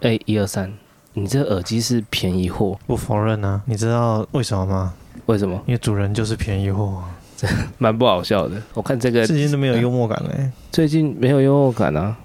[0.00, 0.72] 哎，一二三，
[1.12, 3.62] 你这耳机是便宜货，不否认啊。
[3.66, 4.94] 你知道为什么吗？
[5.26, 5.54] 为什么？
[5.66, 7.02] 因为主人就是便宜货，
[7.36, 7.46] 这
[7.78, 8.60] 蛮不好笑的。
[8.74, 12.16] 我看这个最近都没有幽默感嘞、欸，最近没有幽默感啊，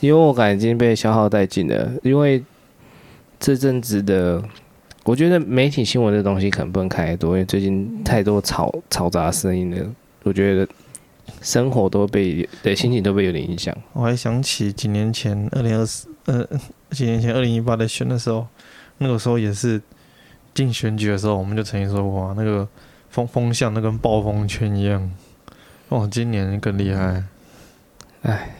[0.00, 1.90] 幽默感已经被消耗殆尽了。
[2.02, 2.42] 因为
[3.40, 4.42] 这阵子的，
[5.04, 9.86] 我觉得媒体新闻的东西可能不能看太多，因为最近太多吵嘈杂声音了。
[10.22, 10.68] 我觉得
[11.42, 13.76] 生活都被对心情都被有点影响。
[13.92, 16.46] 我还想起几年前二零二四，呃，
[16.90, 18.46] 几年前二零一八的选的时候，
[18.98, 19.80] 那个时候也是
[20.54, 22.66] 进选举的时候，我们就曾经说过，那个
[23.10, 25.10] 风风向那跟暴风圈一样。
[25.90, 27.24] 哇，今年更厉害，
[28.22, 28.56] 哎，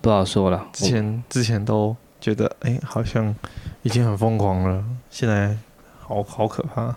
[0.00, 0.68] 不好说了。
[0.72, 3.34] 之前之前都觉得，哎、欸，好像
[3.82, 5.56] 已经很疯狂了，现在
[5.98, 6.96] 好好可怕。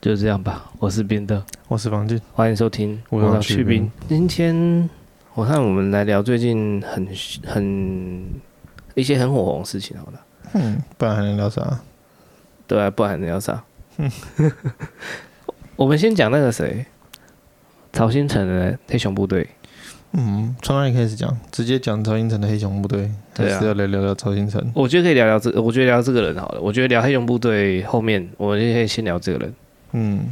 [0.00, 3.86] 就这样吧，我是边的，我是方俊，欢迎收听《我要去冰》。
[4.08, 4.90] 今天
[5.34, 7.08] 我看我们来聊最近很
[7.46, 8.24] 很
[8.94, 10.20] 一些很火红的事情，好了。
[10.52, 11.80] 嗯，不然还能聊啥？
[12.66, 13.64] 对啊，不然还能聊啥？
[13.96, 14.10] 嗯，
[15.76, 16.84] 我们先讲那个谁，
[17.94, 19.48] 曹兴诚的黑熊部队。
[20.12, 21.34] 嗯，从哪里开始讲？
[21.50, 24.62] 直接讲曹兴诚的黑熊部队，还是要来聊聊曹兴诚？
[24.74, 26.60] 我觉得可以聊聊这，我觉得聊这个人好了。
[26.60, 29.54] 我觉得聊黑熊部队后面，我们就可以先聊这个人。
[29.92, 30.26] 嗯，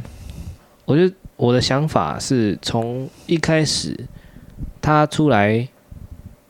[0.85, 3.99] 我觉得我的想法是从一开始
[4.81, 5.67] 他出来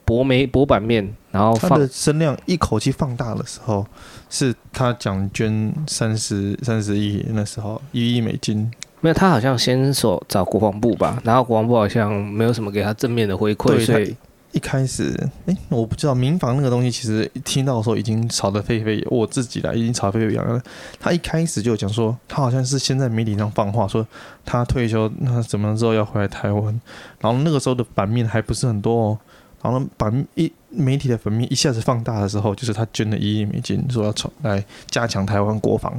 [0.05, 3.85] 博媒博版面，然后他的声量一口气放大的时候，
[4.29, 14.15] 是他讲捐三十三十亿那时候一亿美金，没有，他好像先说找国防部吧，然后国防部好像没有什么给他正面的回馈，所以。
[14.53, 15.13] 一开始，
[15.45, 20.61] 哎、欸，我不知道民房那个东西，其实听到的时候已经吵得沸沸，我自己来已经吵得沸沸扬扬。
[20.99, 24.05] 他一开始就讲说，他好像是先在媒体上放话说
[24.45, 26.81] 他退休，那怎么之后要回来台湾，
[27.19, 29.19] 然后那个时候的版面还不是很多哦，
[29.61, 35.93] 然后版一媒体的版面一下子放大的时候，就是他捐了一亿美金，说要从来加强台湾国防。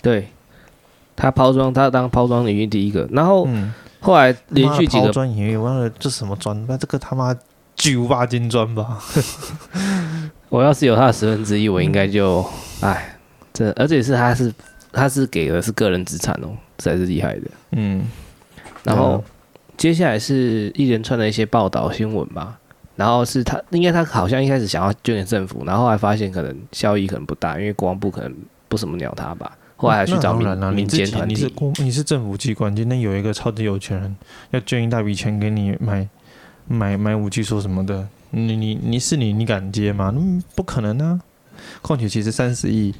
[0.00, 0.28] 对，
[1.14, 7.36] 他包装，他当抛砖领域第一个，然后、嗯、后来连续几个包装领域，忘了这什么砖，那这个他妈。
[7.80, 9.02] 巨无霸金砖吧！
[10.50, 12.44] 我要是有他的十分之一，我应该就
[12.82, 13.18] 哎，
[13.54, 14.52] 这而且是他是
[14.92, 17.42] 他是给的是个人资产哦，这才是厉害的。
[17.70, 18.06] 嗯，
[18.84, 19.24] 然后
[19.78, 22.58] 接下来是一连串的一些报道新闻吧，
[22.96, 28.30] 然后是他应该他好像一开始想要捐给政府，然后后来发现可能效益可能不大，因为国防部可能
[28.68, 31.34] 不怎么鸟他吧，后来还去找民民间团体。
[31.34, 34.14] 你是你是政府机关，今天有一个超级有钱人
[34.50, 36.06] 要捐一大笔钱给你买。
[36.72, 38.06] 买买武器说什么的？
[38.30, 40.14] 你你你是你你敢接吗？
[40.16, 41.20] 嗯不可能啊！
[41.82, 42.94] 况且其实三十亿，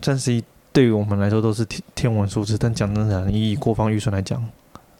[0.00, 0.42] 三十亿
[0.72, 4.42] 对于我们来说都是天天文数字，但讲真的，以国防预算来讲，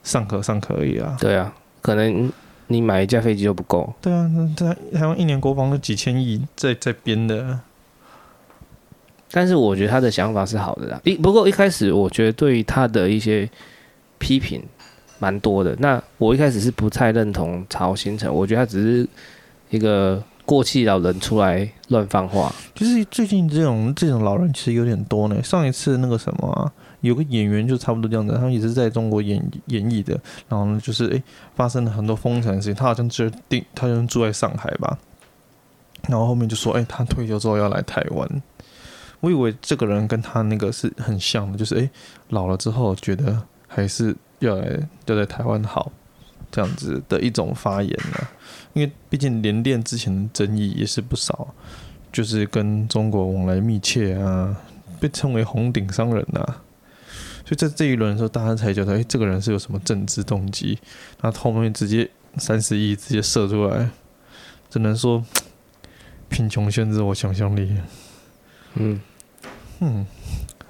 [0.05, 1.17] 尚可尚可以啊。
[1.19, 2.31] 对啊，可能
[2.67, 3.91] 你买一架飞机都不够。
[4.03, 7.59] 对啊，在台湾一年国防都几千亿在在编的。
[9.31, 11.01] 但是我觉得他的想法是好的啦。
[11.05, 13.49] 一不过一开始我觉得对于他的一些
[14.19, 14.63] 批评。
[15.21, 15.77] 蛮多的。
[15.79, 19.09] 那我一开始是不太认同曹新成，我觉得他只是
[19.69, 22.53] 一个过气老人出来乱放话。
[22.75, 25.41] 就是最近这种这种老人其实有点多呢。
[25.43, 26.73] 上一次那个什么啊，
[27.03, 30.19] 有个演员就差不多这样子，他们也是在中国演演绎的。
[30.49, 31.23] 然后呢，就是诶、
[31.55, 32.75] 发生了很多风尘事情。
[32.75, 34.99] 他好像就定，他就住在上海吧。
[36.09, 38.43] 然后后面就说，诶、他退休之后要来台湾。
[39.21, 41.91] 我以为这个人跟他那个是很像的，就是诶、
[42.31, 44.17] 老了之后觉得还是。
[44.41, 45.91] 要来要在台湾好，
[46.51, 48.33] 这样子的一种发言呢、啊？
[48.73, 51.55] 因为毕竟联电之前的争议也是不少，
[52.13, 54.57] 就是跟中国往来密切啊，
[54.99, 56.63] 被称为红顶商人啊。
[57.45, 60.79] 所以在这一轮的时候，大家才觉得，哎、欸，这个人是有什么政治动机？
[61.21, 63.91] 那后面直接三十亿直接射出来，
[64.71, 65.25] 只能说
[66.29, 67.77] 贫穷限制我想象力。
[68.75, 69.01] 嗯
[69.81, 70.07] 嗯，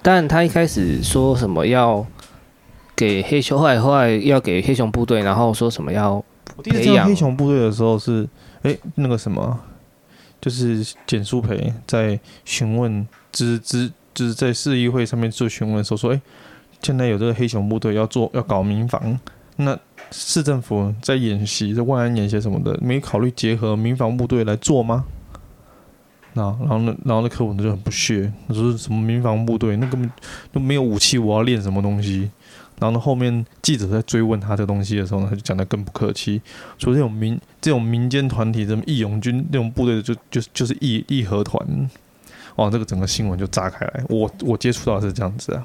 [0.02, 2.06] 但他一开始说什么要。
[3.00, 6.22] 给黑熊，后来后来要给黑熊部队，然后说什么要
[6.62, 8.28] 培养黑熊部队的时候是，
[8.60, 9.58] 哎、欸，那个什么，
[10.38, 16.22] 就是简书培在询问，之之就是在市议会上面做询问的时候说，哎、欸，
[16.82, 19.18] 现在有这个黑熊部队要做要搞民防，
[19.56, 19.78] 那
[20.10, 25.06] 市政府在演习，在万安演习什么的，没考虑结合民防部队来做吗？
[26.34, 30.10] 那然后呢，然后那柯文就很不屑，说什么民防部队，那根本
[30.52, 32.30] 就没有武器，我要练什么东西？
[32.80, 36.40] 然后呢，后面记者在追问他这个东西的时候呢，他就讲得更不客气，
[36.78, 41.62] 说这种民这种民间团体，这种义勇军那种部队的就，就就就是义义和团，
[42.56, 44.02] 哇，这个整个新闻就炸开来。
[44.08, 45.62] 我我接触到的是这样子啊，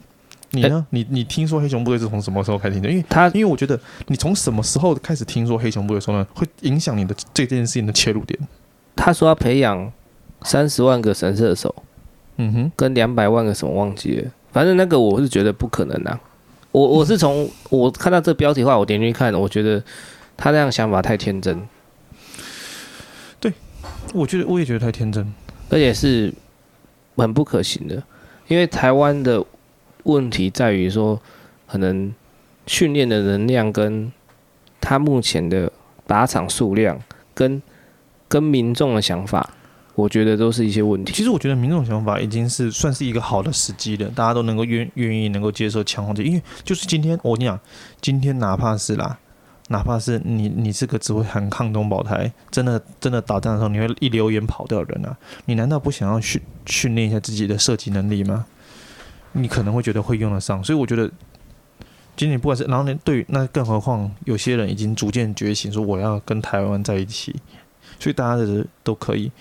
[0.51, 0.75] 你呢？
[0.75, 2.89] 欸、你你听说黑熊部队是从什么时候开始听的？
[2.89, 8.38] 因为他因为我觉得你从什么时候开始听说黑熊部队的时候呢，会影响你的这件事情的切入点。
[8.95, 9.91] 他说要培养
[10.44, 11.73] 三十万个神射手，
[12.38, 16.19] 嗯哼，跟两百万个什么忘记了，反正那个我是觉得不可能啊。
[16.75, 19.81] 我我是从我看到这标题的话，我点进去看，我觉得
[20.36, 21.66] 他这样想法太天真。
[23.39, 23.54] 对，
[24.13, 25.33] 我觉得我也觉得太天真，
[25.69, 26.33] 而且是
[27.16, 28.04] 很不可行的，
[28.50, 29.42] 因为台湾的
[30.04, 31.22] 问题在于说，
[31.66, 32.13] 可能
[32.68, 34.12] 训练的能量跟
[34.81, 35.72] 他目前的
[36.06, 37.01] 靶场数量
[37.33, 37.62] 跟
[38.27, 39.50] 跟民众的想法。
[39.95, 41.13] 我觉得都是一些问题。
[41.13, 47.57] 其实我觉得民众想法已经是算是一个好的时机了，大家都能够愿愿意能够接受枪炮，因为就是今天我跟你讲，
[48.01, 49.18] 今天哪怕是啦，
[49.69, 55.18] 哪怕是你你这个只会喊抗东保台，真的真的打仗的时候，你会一溜烟跑掉人啊？
[55.45, 58.45] 你难道不想要训训练一下自己的射击能力吗？
[59.31, 61.09] 你可能会觉得会用得上，所以我觉得
[62.18, 67.36] 今天不管是然后呢，对，那更何况有些人已经逐渐觉醒，说我要跟台湾在一起，
[67.98, 69.31] 所以大家的都可以。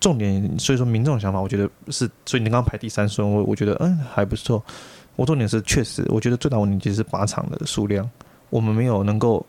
[0.00, 4.62] 重点，所以说民众的想法，我觉得是，所以你刚刚排第三顺位，我觉得嗯还不错。
[5.16, 8.08] 我重点是确实，我觉得最大问题其实是靶场的数量，
[8.50, 9.44] 我们没有能够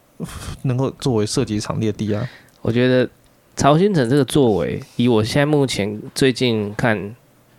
[0.62, 2.28] 能够作为射击场地的地啊。
[2.62, 3.10] 我觉得
[3.56, 7.16] 曹兴诚这个作为，以我现在目前最近看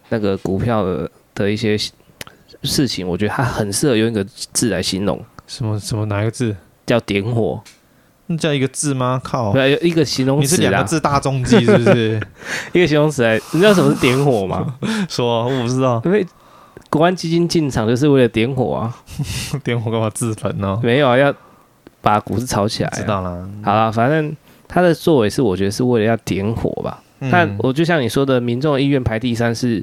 [0.09, 1.77] 那个股票的的一些
[2.63, 5.23] 事情，我觉得他很适合用一个字来形容。
[5.47, 6.57] 什么什么哪一个字？
[6.87, 7.63] 叫点火。
[8.31, 9.19] 那叫一个字吗？
[9.25, 9.53] 靠！
[9.55, 10.43] 对，一个形容词。
[10.43, 12.21] 你是两个字大中计是不是？
[12.73, 14.77] 一个形容词来，你知道什么是点火吗？
[15.09, 16.01] 说，我不知道。
[16.05, 16.27] 因为
[16.91, 18.95] 国安基金进场就是为了点火啊！
[19.65, 20.79] 点火干嘛自焚呢？
[20.83, 21.35] 没有啊，要
[22.03, 22.91] 把股市炒起来。
[22.95, 23.49] 知道了。
[23.65, 24.37] 好了，反正
[24.69, 27.03] 他的作为是，我觉得是为了要点火吧。
[27.33, 29.83] 但我就像你说的，民众的意愿排第三，是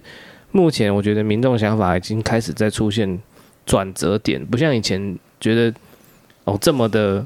[0.52, 3.20] 目前我觉得民众想法已经开始在出现
[3.66, 5.74] 转折点，不像以前觉得
[6.44, 7.26] 哦这么的。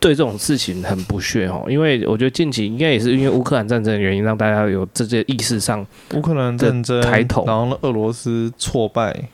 [0.00, 5.84] 对这种事情很不屑哦，因为我觉得近期应该也是因为乌克兰战争的原因，让大家有这些意识上
[6.14, 9.28] 乌克兰战争抬头，然后呢，俄罗斯挫败，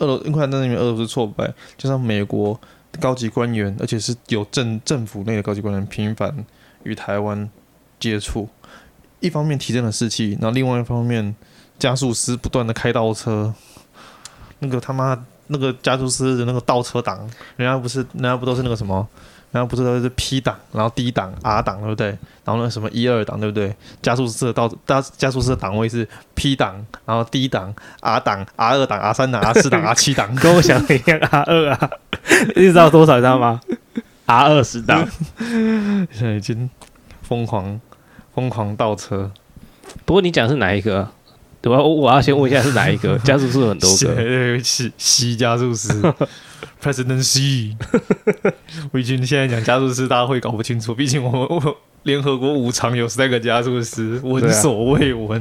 [0.00, 2.60] 俄罗乌克兰战争里面俄罗斯挫败，加上美国
[3.00, 6.44] 高级官员，而且是有政政府内的高级官员频繁
[6.82, 7.48] 与台湾
[7.98, 8.46] 接触，
[9.20, 11.34] 一方面提振了士气，然后另外一方面
[11.78, 13.54] 加速师不断的开倒车，
[14.58, 17.18] 那个他妈那个加速师的那个倒车党，
[17.56, 19.08] 人家不是人家不都是那个什么？
[19.52, 22.08] 然后不是都是 P 档，然后 D 档、R 档，对不对？
[22.44, 23.72] 然后呢什么一二档，对不对？
[24.00, 31.90] 加速式的到加加速式的档位是 P 档，然后 D 档、R 档、R 二档、R 三档、R 四档、R 七档， 跟我想的一样，R 二啊，
[32.56, 33.60] 你知道多少你知道吗
[34.26, 35.06] ？R 二十档，
[35.38, 36.68] 现在已经
[37.20, 37.80] 疯狂
[38.34, 39.30] 疯狂倒车。
[40.06, 41.08] 不过你讲是哪一个？
[41.70, 43.18] 我要我要先问一下是哪一个？
[43.20, 45.88] 加速师很多个，是 C 加速师。
[46.82, 47.76] President Xi，
[48.90, 50.92] 我已经现在讲加速师，大家会搞不清楚。
[50.92, 55.40] 毕竟我们我联合国五常有三个加速师，闻所未闻。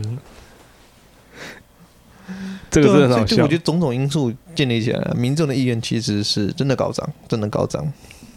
[2.27, 3.43] 啊、这个是很好笑。
[3.43, 7.91] 我觉得种种因素建立起来，民众的意愿其实是真的高涨，真的高涨，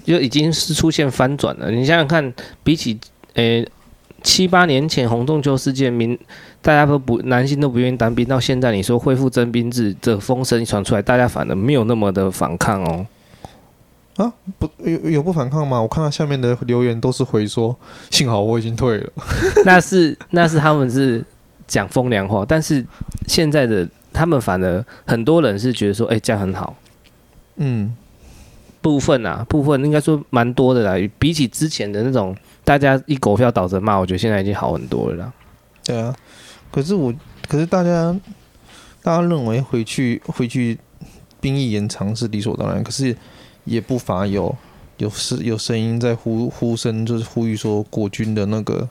[0.07, 1.71] 就已经是出现翻转了。
[1.71, 2.33] 你想想看，
[2.63, 2.99] 比起
[3.35, 3.61] 诶。
[3.63, 3.69] 欸
[4.25, 6.19] 七八年前洪洞秋事件，民
[6.61, 13.07] 大家都不男性都不愿意当兵，到现在你说恢复征兵制这风声一传出来，大家反而没有那么的反抗哦。
[14.17, 15.81] 啊，不有有不反抗吗？
[15.81, 17.77] 我看到下面的留言都是回说，
[18.11, 19.13] 幸好我已经退了。
[19.65, 21.25] 那是那是他们是
[21.69, 22.85] 讲风凉话，但是
[23.29, 26.75] 现在的他们反而很多人是觉得说，哎、欸，这样很好。
[27.57, 27.95] 嗯。
[28.81, 31.11] 部分啊，部分应该说蛮多的啦。
[31.19, 35.33] 比起之前的那种，大家一狗票倒着骂，我觉得现在已经好很多了啦。
[35.85, 36.17] 对啊，
[36.73, 37.13] 可是我，
[37.47, 38.19] 可是大家，
[39.03, 40.79] 大家认为回去回去
[41.41, 43.15] 兵役延长是理所当然，可是
[43.65, 44.57] 也不乏有
[44.97, 48.89] 有是有声音在呼呼声，就是呼吁说国军的那个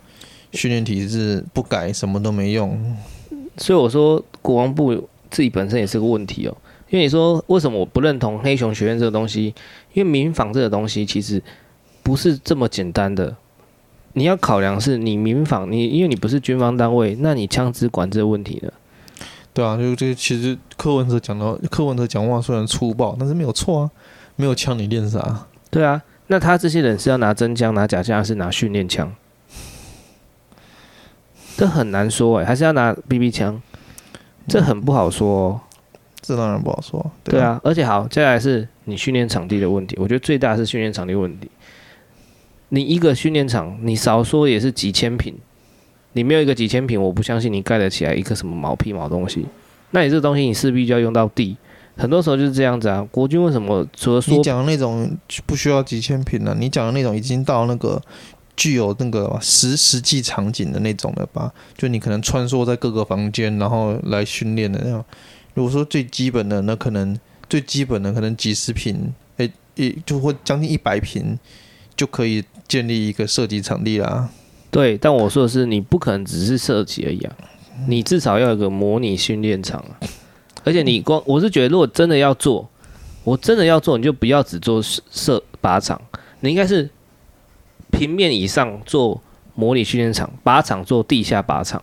[0.52, 2.96] 训练体制不改，什么都没用。
[3.58, 4.94] 所以我说，国防部
[5.32, 6.56] 自己本身也是个问题哦。
[6.90, 9.46] 因为你说为什么我不认同黑熊学院这个东西？
[9.94, 11.42] 因为民防这个东西其实
[12.04, 13.36] 不是这么简单的。
[14.14, 18.72] 你要考量是你民防，你因为你不是军方单位，那你枪支管制的问题呢？
[19.54, 23.92] 对啊，就这个其实柯文哲讲到柯文哲讲话虽然粗暴，但是没有错啊，
[24.36, 25.46] 没有枪你练啥？
[25.70, 29.14] 对啊，那他这些人是要拿真枪、拿假枪，还是拿训练枪？
[31.56, 33.62] 这很难说哎、欸，还是要拿 BB 枪？
[34.48, 35.62] 这很不好说、哦。
[36.20, 37.00] 这当然不好说。
[37.24, 39.96] 对啊，对啊，而且好，接下来是你训练场地的问题。
[40.00, 41.50] 我觉得最大是训练场地问题。
[42.74, 45.32] 你一个训练场，你少说也是几千平，
[46.14, 49.46] 你没有一个几千平，我不相信你盖得起来一个什么毛坯毛东西。
[49.92, 51.56] 那你这个东西，你势必就要用到地。
[51.96, 53.08] 很多时候就是这样子啊。
[53.12, 55.16] 国军为什么除了说你讲的那种
[55.46, 58.02] 不需要几千平呢、你讲的那种已经到那个
[58.58, 65.06] 具有那个实实际场景的那种了吧，就你可能穿梭在各个房间，然后来训练的那种。
[65.54, 67.16] 如果说最基本的，那可能
[67.48, 71.38] 最基本的可能几十平，哎，一就会将近一百平，
[71.96, 74.30] 就可以建立一个射击场地啦。
[74.72, 77.36] 对，但我说的是，你不可能只是射击而已啊，
[77.88, 80.00] 你至少要有个模拟训练场啊。
[80.64, 82.70] 而且你光，我是觉得，如果真的要做，
[83.24, 86.02] 我真的要做，你就不要只做射靶场，
[86.40, 86.90] 你应该是。
[87.92, 89.22] 平面以上做
[89.54, 91.80] 模拟训练场，靶场做地下靶场，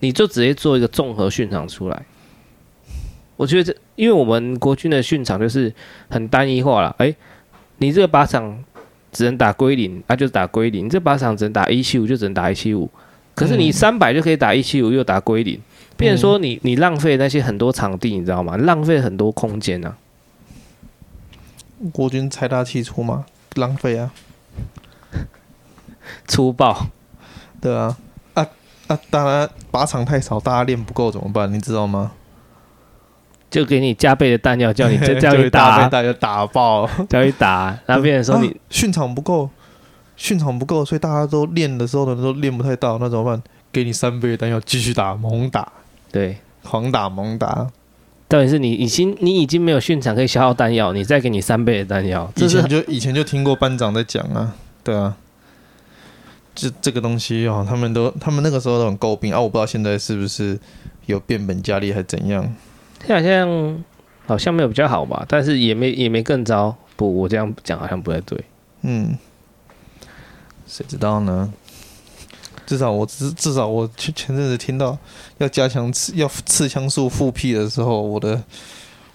[0.00, 2.04] 你就直接做一个综合训场出来。
[3.36, 5.72] 我觉得这，因为我们国军的训场就是
[6.10, 6.94] 很单一化了。
[6.98, 7.16] 诶，
[7.78, 8.62] 你这个靶场
[9.14, 12.90] 只能打归零，那、啊、就打归零；这靶场只能打一七五，就只能打一七五。
[13.34, 15.58] 可是你三百就可以打一七五，又打归零，
[15.96, 18.56] 变成说你你浪费那些很多场地，你知道吗？
[18.56, 19.96] 浪费很多空间啊。
[21.92, 24.12] 国军财大气粗嘛，浪费啊。
[26.28, 26.86] 粗暴，
[27.60, 27.96] 对啊，
[28.34, 28.46] 啊
[28.88, 28.98] 啊！
[29.10, 31.52] 当然，靶场太少，大家练不够怎么办？
[31.52, 32.12] 你知道吗？
[33.54, 37.78] 就给你加倍的弹药，叫你再 叫你打，大家打爆， 叫你打。
[37.86, 39.48] 那边的时候你训场不够，
[40.16, 43.40] 训场不够，所以大家都练的时候呢都练不太到，那怎么办？
[43.70, 45.72] 给你三倍的弹药，继续打，猛打，
[46.10, 47.68] 对，狂打猛打。
[48.26, 52.28] 到底是你已经你已经没有训场可以消耗弹药，你再给你三倍的弹药。
[52.34, 55.14] 以前就以前就听过班长在讲啊，对啊。
[56.56, 60.58] 这这个东西哦，他们都他们那个时候都很诟病啊，我不知道现在是不是
[61.06, 62.52] 有变本加厉还是怎样？
[63.08, 63.84] 好像
[64.26, 66.74] 好像没有比较好吧，但是也没也没更糟。
[66.96, 68.42] 不，我这样讲好像不太对。
[68.82, 69.18] 嗯，
[70.66, 71.52] 谁知道呢？
[72.66, 74.96] 至少我至至少我前前阵子听到
[75.38, 78.42] 要加强刺要刺枪术复辟的时候，我的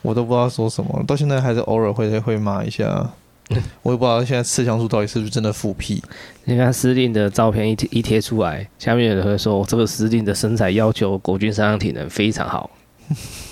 [0.01, 3.09] 我都不知道说什么，到现在还是偶尔会会骂一下。
[3.81, 5.99] 我也不知道现在刺枪术到底是不是真的复辟。
[6.43, 12.69] 你看司令的照片一贴一贴出来，下面有人会说这个司令的身材要求，国军三项体能非常好，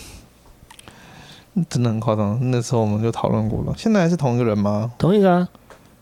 [1.69, 2.39] 真的很夸张。
[2.51, 4.91] 那时候我们就讨论过了，现在还是同一个人吗？
[4.97, 5.47] 同一个啊，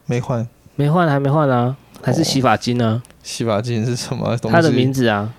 [0.06, 3.02] 没换，没换，还没换啊，还是洗发精呢？
[3.24, 4.56] 洗发精是什么东西？
[4.56, 5.34] 他的名字啊，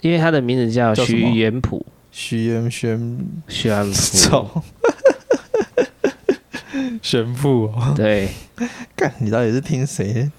[0.00, 4.62] 因为他的名字叫徐元普，徐元轩，徐元普。
[7.02, 8.28] 神父、 哦，对，
[8.94, 10.30] 干，你到底是听谁？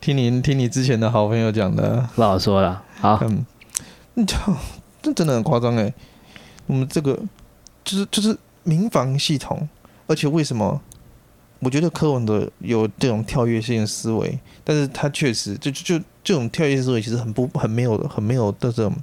[0.00, 2.82] 听你听你之前的好朋友讲的，不好说了。
[3.00, 3.46] 好，嗯，
[4.14, 4.36] 你就，
[5.00, 5.92] 这真的很夸张哎。
[6.66, 7.18] 我们这个
[7.84, 9.68] 就是就是民防系统，
[10.06, 10.80] 而且为什么？
[11.60, 18.94] 我觉得柯文的有这种跳跃性思维，但是他确实就就就这种跳跃思维其实很不很没有很没有的这种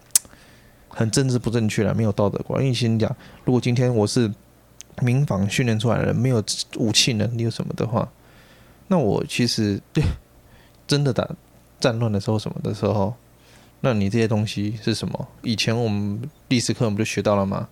[0.89, 2.61] 很政治不正确了，没有道德观。
[2.61, 4.31] 因为先讲，如果今天我是。
[5.01, 6.43] 民防训练出来的人没有
[6.75, 8.07] 武器能力什么的话，
[8.87, 10.03] 那我其实对
[10.85, 11.27] 真的打
[11.79, 13.15] 战乱的时候什么的时候，
[13.79, 15.27] 那你这些东西是什么？
[15.41, 17.69] 以前我们历史课我们就学到了吗？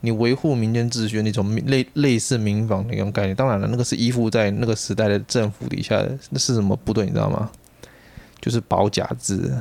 [0.00, 7.50] 你维护民间秩序那种类类似民防的那种概念，当然了，那个是依附在那个时代的政府底下的，那是什么部队你知道吗？
[8.40, 9.52] 就是保甲制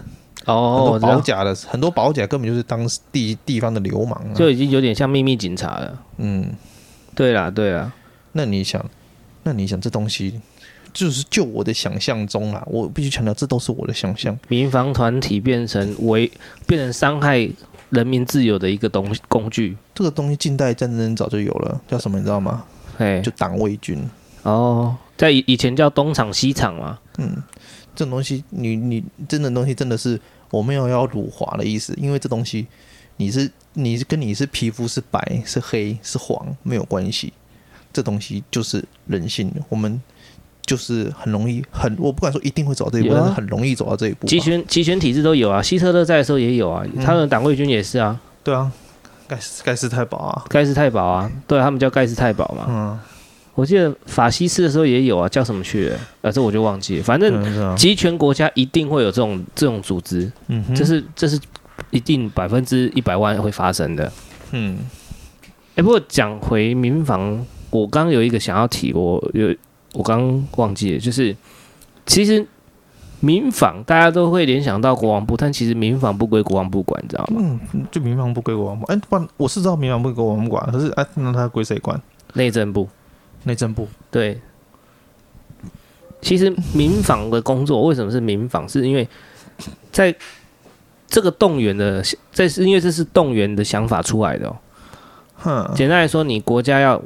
[0.45, 6.51] 哦，很多保甲的很多保甲根本就是当地地方的流氓啊，就已经有点像秘密警察了，嗯。
[7.15, 7.91] 对啦，对啦，
[8.33, 8.87] 那你想，
[9.41, 10.39] 那你想，这东西
[10.93, 14.37] 就是就我的想象中啦，我必须强调，这都是我的想象。
[14.49, 16.31] 民防团体变成为
[16.67, 17.49] 变成伤害
[17.89, 22.63] 人民自由的一个东西工具，这个东西近代战争早就有了，叫什么你知道吗？
[22.97, 24.03] 哎，就党卫军。
[24.43, 26.99] 哦，在以以前叫东厂西厂嘛。
[27.17, 27.41] 嗯，
[27.95, 30.19] 这种东西，你你真的东西真的是
[30.51, 32.67] 我没有要辱华的意思，因为这东西。
[33.19, 37.33] 你是你是跟你是皮肤是白是黑是黄没有关系，
[37.91, 39.51] 这东西就是人性。
[39.69, 39.99] 我们
[40.67, 44.27] 就是很容易很，我不敢说一定会走到这一步，啊、但是很容易走到这一步。
[44.27, 48.19] 集权集权体制都有啊，希特勒在的时候也有啊，他们党卫军也是啊。
[48.43, 48.71] 对啊，
[49.27, 52.65] 盖斯盖世太保啊，盖世太保啊，对他们叫盖世太保嘛。
[52.69, 52.99] 嗯，
[53.55, 55.97] 我记得法西斯的时候也有啊，叫什么去了？
[56.21, 57.03] 呃，这我就忘记了。
[57.03, 61.39] 反正集权国家一定会有这种这种组织，嗯哼，这是这是。
[61.91, 64.11] 一定百分之一百万会发生的。
[64.51, 64.79] 嗯，
[65.75, 69.55] 哎，不过讲回民防，我刚有一个想要提，我有
[69.93, 71.35] 我刚忘记了，就是
[72.05, 72.45] 其实
[73.19, 77.59] 民防大家都会联想到国防部，但其实民防不归国防部管，你知道吗？
[77.73, 78.85] 嗯，就民防不归国防部。
[78.87, 81.99] 哎，不然我是知道民防不归国防部管，可是哎，那他归谁管？
[82.33, 82.87] 内政部。
[83.43, 83.87] 内政部。
[84.11, 84.39] 对。
[86.19, 88.67] 其实民防的工作为什么是民防？
[88.67, 89.07] 是因为
[89.91, 90.13] 在
[91.07, 94.57] 这个动员的，这是因为这是动员的想法出来的哦。
[95.35, 97.01] 哼，简单来说，你国家要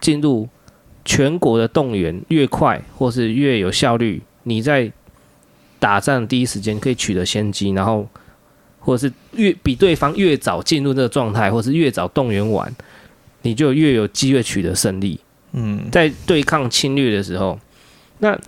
[0.00, 0.48] 进入
[1.04, 4.90] 全国的动员越快，或是越有效率，你在
[5.78, 8.08] 打仗第一时间可以取得先机，然后
[8.78, 12.72] 或者是越比对方越早进入这个状态，或是越早动员完，
[13.42, 15.18] 你就越有机会取得胜利。
[15.52, 17.58] 嗯，在对抗侵略的时候，
[18.18, 18.38] 那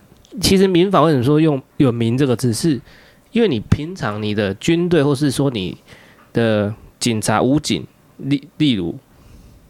[0.41, 2.81] 其实民法为什么说用有“民”这个字，是
[3.33, 5.77] 因为你平常你的军队，或是说你
[6.33, 7.85] 的警察、武警，
[8.19, 8.97] 例例如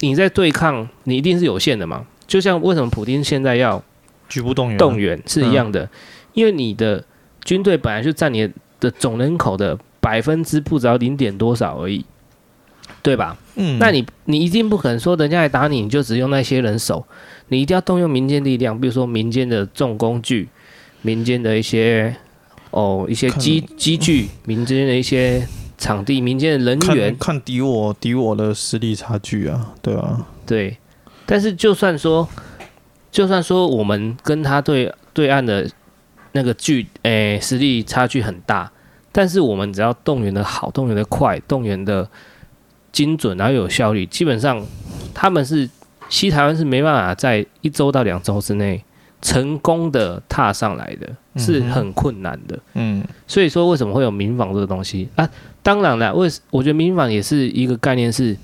[0.00, 2.07] 你在对抗，你一定是有限的嘛。
[2.26, 3.83] 就像为什么普丁现在要
[4.28, 5.88] 局部动员，动员是一样的，
[6.33, 7.04] 因为你的
[7.45, 8.50] 军队本来就占你
[8.81, 12.04] 的总人口的百分之不知道零点多少而已。
[13.02, 13.37] 对吧？
[13.57, 17.04] 嗯，那你你一定不可能说人家来打你，你就只用那些人手，
[17.49, 20.49] 你一定要动用民间力量，比如说民间的重工具、
[21.02, 22.14] 民间的一些
[22.71, 30.76] 哦一些机机具、民间的一些场地、民间的人员，看敌我敌我的实力差距啊，对啊，对。
[31.26, 32.28] 但是就算说，
[33.11, 35.69] 就算说我们跟他对对岸的
[36.33, 38.71] 那个距诶、欸、实力差距很大，
[39.12, 42.09] 但是我们只要动员的好，动员的快，动员的。
[42.95, 44.64] 精准，然后有效率，基本上
[45.12, 45.69] 他们是
[46.09, 48.85] 西台湾是没办法在一周到两周之内
[49.21, 52.57] 成功的踏上来的，是很困难的。
[52.75, 55.28] 嗯，所以说为什么会有民防这个东西啊？
[55.61, 58.38] 当然了，为我觉得民防也是一个概念是，是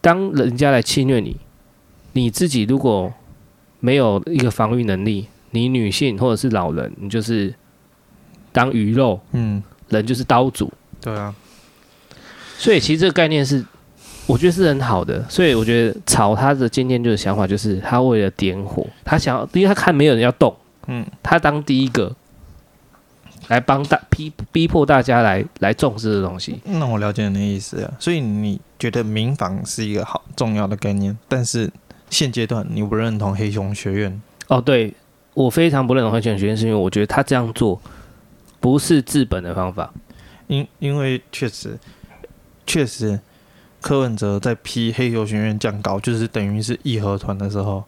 [0.00, 1.36] 当人家来侵略你，
[2.14, 3.12] 你自己如果
[3.80, 7.54] 没有一个防御能力，你女性或者是老人，你就是
[8.50, 10.68] 当鱼肉，嗯，人就是刀俎，
[11.00, 11.34] 对啊。
[12.56, 13.64] 所以其实这个概念是，
[14.26, 15.22] 我觉得是很好的。
[15.28, 20.56] 所以我觉得曹他的今天就是想法，就是他为了点火，他想要，因为他看没有人要动，
[20.86, 22.14] 嗯，他当第一个
[23.48, 26.60] 来帮大逼逼迫大家来来重视的东西。
[26.64, 27.92] 那我了解你的意思啊。
[27.98, 31.70] 所以你觉得民防是一个好重要的概念，但是
[32.14, 34.22] 现阶段你不认同黑熊学院？
[34.46, 34.94] 哦，对，
[35.34, 37.80] 我非常不认同黑熊学院，是因为我觉得他这样做
[38.60, 39.92] 不是治本的方法。
[40.46, 41.76] 因因为确实。
[42.66, 43.20] 确实，
[43.82, 47.84] 柯文哲在批黑熊学院降稿，就是等于是义和团的时候，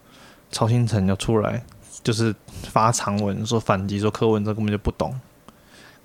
[0.51, 1.63] 曹兴诚就出来，
[2.03, 5.19] 就是发长文说反击，说柯文哲根本就不懂。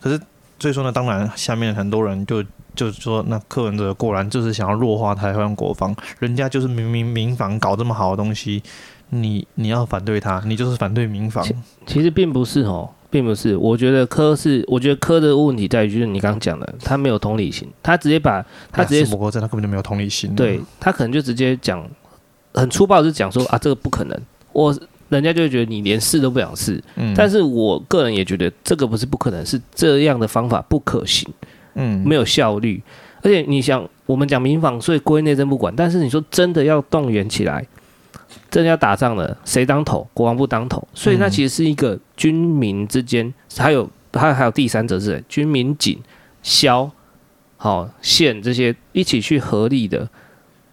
[0.00, 0.18] 可是
[0.58, 2.42] 所以说呢，当然下面很多人就
[2.74, 8.62] 就是说，那柯文哲果然就是想要弱化台湾国防，人家就是明明民防搞这么好的东西，
[9.11, 11.46] 你你要反对他，你就是反对民防。
[11.87, 12.90] 其实并不是哦。
[13.12, 21.87] 并不是，我觉得柯是，我觉得柯的问题在于，就是你刚刚讲的，他没有同理心，他直接把他直接，不过他根本就没有同理心，对他可能就直接讲，
[22.54, 24.18] 很粗暴的就讲说啊，这个不可能，
[24.54, 24.74] 我
[25.11, 31.30] 人家就会觉得你连试都不想试，嗯，但是我个人也觉得这个不是不可能，是这样的方法不可行，
[31.74, 32.82] 嗯，没有效率，
[33.22, 37.66] 而且你想，我们讲民防，所以归内政不管，但是你说真的要动员起来。
[38.50, 40.06] 真的要打仗了，谁当头？
[40.12, 45.98] 国防部当头，所以那其实是一个军民之间，还有还有还有第三者是军民警
[46.42, 46.90] 消
[47.56, 50.08] 好县这些一起去合力的。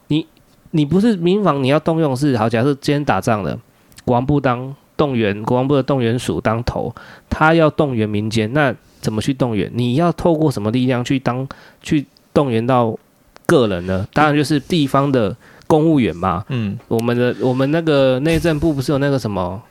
[0.07, 0.25] 你
[0.71, 3.57] 你不是民防，你要动用是好，假设今天打仗了，
[4.03, 6.93] 国防部当动员，国防部的动员署当头，
[7.29, 9.71] 他要动员民间，那怎么去动员？
[9.73, 11.47] 你要透过什么力量去当
[11.81, 12.97] 去动员到
[13.45, 14.07] 个人呢？
[14.13, 15.35] 当然就是地方的。
[15.69, 19.61] 公务员嘛，嗯，我们的我们那个内政部不是有那个什么，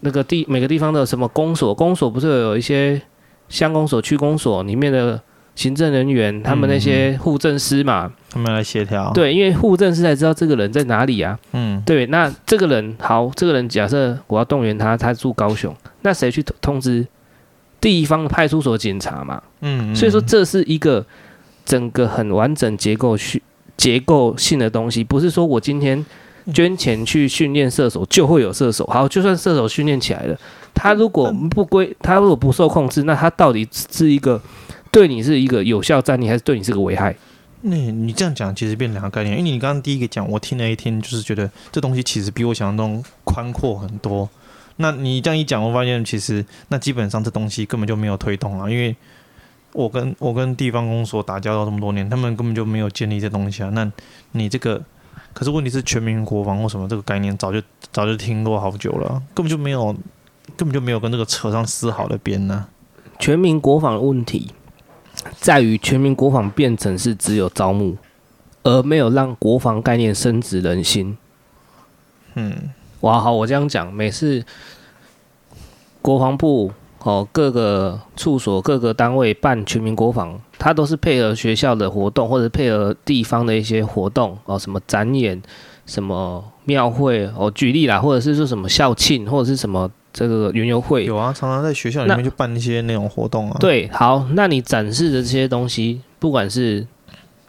[0.00, 3.00] 那个地每个地方的什么公所，公所不是有一些
[3.48, 5.22] 乡公所、区公所里面的
[5.54, 9.12] 行政人员，他们那些户政司嘛，他们来协调。
[9.12, 17.06] 对，因为户政司才知道这个人在哪里啊，嗯，对，那这个人好，这个人假设我要动员他，他住高雄，那谁去通知
[17.82, 19.42] 地方派出所警察嘛？
[19.60, 21.04] 嗯，所以说这是一个
[21.66, 23.42] 整个很完整结构去。
[23.74, 26.04] 结构性的东西，不是说我今天
[26.54, 28.86] 捐钱去训练射手就会有射手。
[28.86, 30.38] 好，就算射手训练起来了，
[30.72, 34.40] 他如果不归，他如果不受控制，那他到底是一个
[34.92, 37.16] 对你是一个有效战力，还是对你是个危害？
[37.62, 39.36] 那你这样讲，其实变两个概念。
[39.36, 44.28] 因为你刚刚第一个讲，我听了一听，就是觉得这东西其实比我想象中宽阔很多。
[44.76, 48.94] 那你这样一讲，我发现其实那基本上这东西根本就没有推动啊，因为。
[49.74, 53.70] 我跟我跟地方公所打交道这么多年，他们根本就没有建立这东西啊。
[53.70, 53.90] 那
[54.32, 54.78] 你这个，
[55.32, 57.58] 可是问题是全民国防或什么这个概念，早就
[57.90, 59.86] 早就听过好久了，根本就没有，
[60.58, 62.66] 根本就没有跟这个扯上丝毫的边呢。
[63.18, 64.50] 全民国防的问题
[65.38, 67.96] 在于，全民国防变成是只有招募，
[68.64, 71.16] 而没有让国防概念深植人心。
[72.34, 72.70] 嗯，
[73.02, 74.44] 哇，好，我这样讲，每次
[76.00, 76.72] 国防部。
[77.04, 85.42] 哦，各个处所、各个单位办全民国防，它都是配合学校的活动，或者配合地方的一些活动哦，什么展演、
[85.84, 93.56] 什么庙会哦，举例啦，或者是说什么校庆，或者是什么这个园游会有啊，常常在学校里面去办一些那种活动啊。
[93.58, 96.86] 对，好，那你展示的这些东西，不管是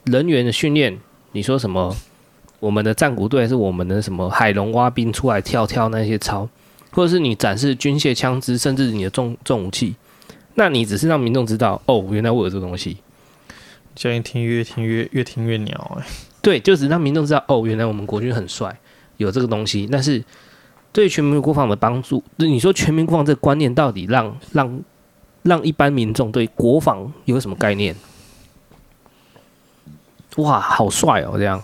[0.06, 1.00] 人员的训练，
[1.34, 1.96] 你说什么，
[2.64, 6.48] 我们的战鼓队是我们的什么海龙蛙兵出来跳跳那些操，
[6.92, 9.96] 或者是你展示军械枪支，甚至你的重重武器，
[10.56, 12.98] 那你只是让民众知道，哦，原来我有这个东西。
[13.94, 16.06] 这样一听越听越越听越鸟哎。
[16.42, 18.80] 对，就只让民众知道，哦，原来我们国军很帅，
[19.18, 20.24] 有这个东西，但是。
[20.94, 24.80] 对全民国防的帮助，你说全民国防这个观念到底让让
[25.42, 27.96] 让一般民众对国防有什么概念？
[30.36, 31.34] 哇，好帅哦！
[31.36, 31.60] 这样，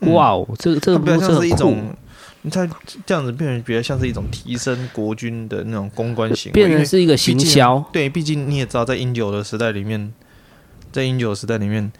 [0.00, 1.94] 哇哦，这个这个比较像是一种，
[2.42, 2.68] 你猜
[3.04, 7.84] 这样子变成比较像是一种提升国军的那种公关行为，变成是一个行销。
[7.92, 10.12] 对，毕竟你也知道，在英九的时代里面，
[10.92, 11.90] 在英九时代里面，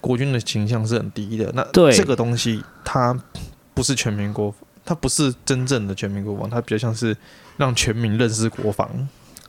[0.00, 1.52] 国军的形象是很低的。
[1.54, 3.16] 那对这个东西，它
[3.74, 4.60] 不是全民国防。
[4.84, 7.14] 它不是真正的全民国防，它比较像是
[7.58, 8.88] 让全民认识国防。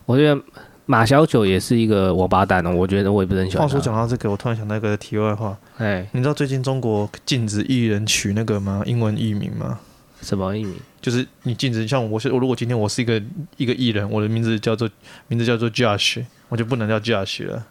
[0.05, 0.41] 我觉得
[0.89, 2.71] 马小九也是一个王八蛋哦。
[2.71, 3.67] 我觉得我也不是很喜欢。
[3.67, 5.55] 话说讲到这个，我突然想到一个题外话。
[5.77, 8.81] 哎，你知道最近中国禁止艺人取那个吗？
[8.87, 9.79] 英文艺名吗？
[10.23, 10.73] 什么艺名？
[10.99, 13.21] 就是你禁止，像我是我，如果今天我是一个
[13.57, 14.89] 一个艺人，我的名字叫做
[15.27, 17.63] 名字叫做 Josh，我就不能叫 Josh 了。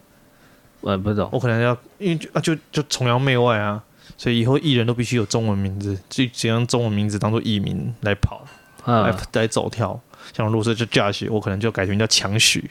[0.81, 3.83] 我不懂，我可能要因为啊，就就崇洋媚外啊。
[4.17, 8.47] 所以以后艺人都必须有中文名字，就只用中文名字当做艺名来跑，
[8.85, 10.01] 嗯、来来走跳。
[10.33, 12.71] 像如果是叫 Josh，我可能就改名叫强许。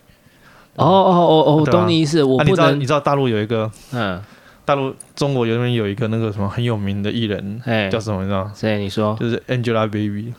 [0.77, 2.23] 哦哦哦哦，懂你意思。
[2.23, 4.21] 我不能、啊、你知道你知道大陆有一个，嗯，
[4.63, 8.49] 大陆中国有边有一个那个什么很有名的艺人，哎，叫什么你知道？
[8.53, 8.77] 谁？
[8.77, 9.15] 你说？
[9.19, 10.33] 就是 Angelababy。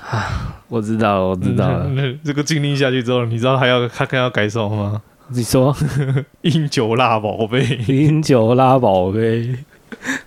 [0.00, 1.86] 啊，我知道了，我知道了。
[1.88, 5.02] 嗯、 这个禁令下去之后，你知道还要他还要改什么吗？
[5.28, 5.76] 你说？
[6.42, 9.54] 英九拉宝贝，英九拉宝贝。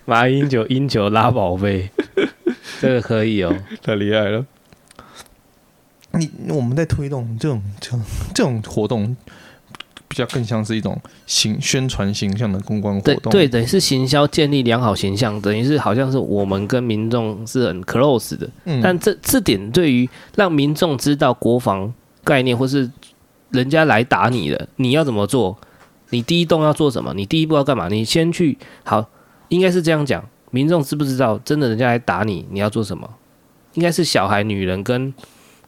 [0.04, 1.90] 马英九英九拉宝贝，
[2.80, 4.44] 这个可以哦，太厉害了。
[6.18, 8.02] 你我们在推动这种这种
[8.34, 9.16] 这种活动，
[10.08, 13.30] 比较更像是一种形宣传形象的公关活动。
[13.30, 18.48] 对，等于是行销建立良好形象，等于是好像是我们跟民众是很 close 的。
[18.64, 22.90] 嗯，但这这点对于让民众知道国防概念，或是
[23.50, 25.56] 人家来打你了，你要怎么做？
[26.10, 27.12] 你第一动要做什么？
[27.14, 27.88] 你第一步要干嘛？
[27.88, 29.08] 你先去好。
[29.48, 31.38] 应该是这样讲，民众知不知道？
[31.44, 33.08] 真的人家来打你，你要做什么？
[33.74, 35.12] 应该是小孩、女人跟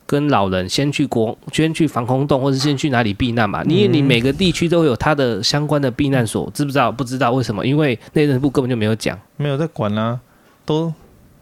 [0.07, 3.63] 跟老人先去国，先去防空洞，或者先去哪里避难嘛？
[3.65, 6.93] 因为你每个地区都会有它的相关的避难所，知不知道？
[6.93, 7.67] 不知道为什么？
[7.67, 10.21] 因为内政部根本就没有讲，没有在管啊，
[10.65, 10.93] 都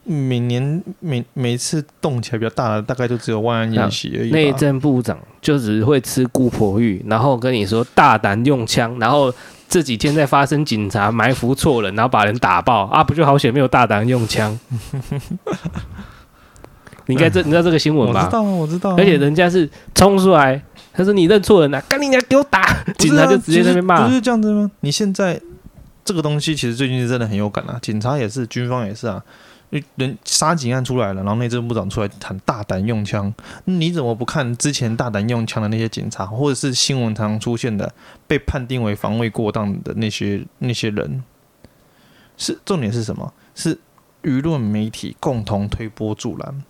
[0.04, 4.30] 每年每每次动起来比较大的，大概就只有万安演习而已。
[4.30, 9.32] 内政部长就只会吃姑婆芋，然后跟你说大胆用枪，然后。
[9.66, 13.02] 这几天在发生警察埋伏错人，然后把人打爆啊！
[13.02, 14.56] 不就好险没有大胆用枪。
[17.06, 18.20] 你应该这 你知道这个新闻吧？
[18.20, 18.96] 我知道，我知道。
[18.96, 20.62] 而且人家是冲出来，
[20.92, 22.84] 他说你认错人了，赶紧来给我打！
[22.98, 24.70] 警察就直接在那边骂，不是这样子吗？
[24.80, 25.40] 你现在
[26.04, 29.22] 这个东西其实最近是真的很有感啊，警察也是，军方也是啊。
[29.96, 37.92] 人杀警案出来了，然后内政部长出来喊大胆用枪，你怎么不看之前大胆用枪的那些警察，或者是新闻常出现的
[38.28, 41.24] 被判定为防卫过当的那些那些人？
[42.36, 43.32] 是重点是什么？
[43.56, 43.76] 是
[44.22, 46.62] 舆论媒体共同推波助澜。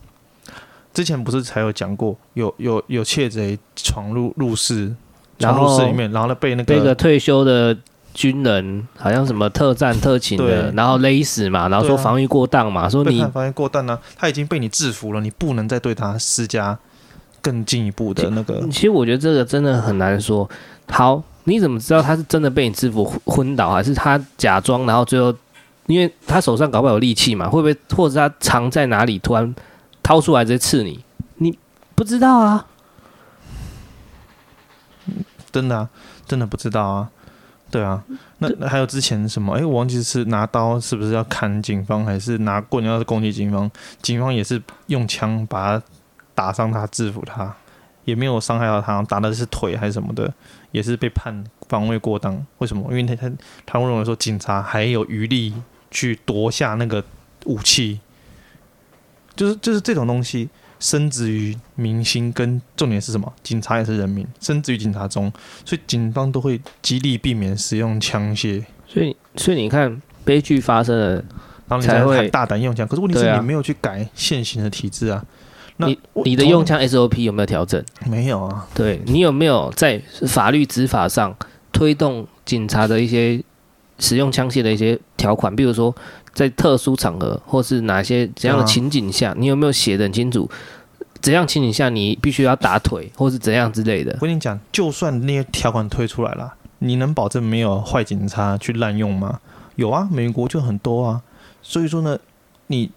[0.95, 4.95] 之前不是才有讲过，有有有窃贼闯入入室，
[5.39, 7.77] 闯入室里面，然后呢被那个被个退休的。
[8.15, 16.79] 军人好像什么特战特勤的，然后勒死嘛，然后说防御过当嘛，说你防御过当呢，他已经被你制服了，你不能再对他施加
[17.43, 18.65] 更进一步的那个。
[18.71, 20.49] 其实我觉得这个真的很难说。
[20.89, 25.35] 好，你怎么知道他是真的被你制服昏倒，还是他假装，然后最后
[25.89, 29.53] 因为他手上搞不好有利器嘛，会不会或者他藏在哪里，突然
[30.05, 31.05] 掏出来直接刺你？
[31.39, 31.59] 你
[31.97, 32.67] 不知道啊？
[35.51, 35.89] 真的啊，
[36.27, 37.11] 真的不知道啊。
[37.71, 38.05] 对啊，
[38.39, 39.55] 那那还有之前什么？
[39.55, 43.69] 哎，我忘记是拿刀是不是要砍警方，还是拿棍要攻击警方？
[44.01, 45.85] 警方也是用枪把他
[46.37, 47.53] 打伤，他制服他，
[48.05, 50.33] 也没有伤害到他，打的是腿还是什么的，
[50.71, 52.47] 也是被判防卫过当。
[52.59, 52.85] 为什么？
[52.91, 53.33] 因为他他
[53.67, 55.55] 他会认为说警察还有余力
[55.91, 57.03] 去夺下那个
[57.47, 57.99] 武器，
[59.37, 60.49] 就是就是这种东西。
[60.81, 63.33] 深植于民心，跟重点是什么？
[63.43, 65.33] 警察也是人民，深植于警察中，
[65.65, 68.63] 所以警方都会极力避免使用枪械。
[68.87, 71.15] 所以，所以你看，悲剧发生了，
[71.69, 72.87] 然后你才会大胆用枪。
[72.87, 75.25] 可是问题是你没有去改现行的体制啊。
[75.79, 77.83] 那你你的用枪 SOP 有没有调整？
[78.07, 78.67] 没有啊。
[78.75, 81.35] 对，你有没有在法律执法上
[81.73, 83.43] 推动警察的一些
[83.99, 85.55] 使用枪械的一些条款？
[85.55, 85.95] 比如说。
[86.35, 90.51] 在特殊场合，或是哪些怎样的情景下，你有没有写得很清楚？
[91.21, 94.13] 怎样情景下你必须要打腿，或是怎样之类的。
[94.21, 99.41] 我跟你讲，就算那些条款推出来了，你能保证没有坏警察去滥用吗？
[99.77, 101.23] 有啊，美国就很多啊。
[101.63, 102.19] 所以说呢，
[102.67, 102.91] 你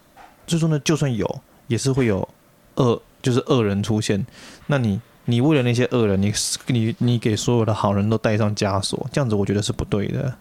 [0.45, 2.28] 最终呢，就算有，也是会有
[2.76, 4.26] 恶，就是恶人出现。
[4.65, 6.34] 那你你为了那些恶人，你
[6.67, 10.36] 你你给所有的好人都带上枷锁，这样子我觉得是不对的。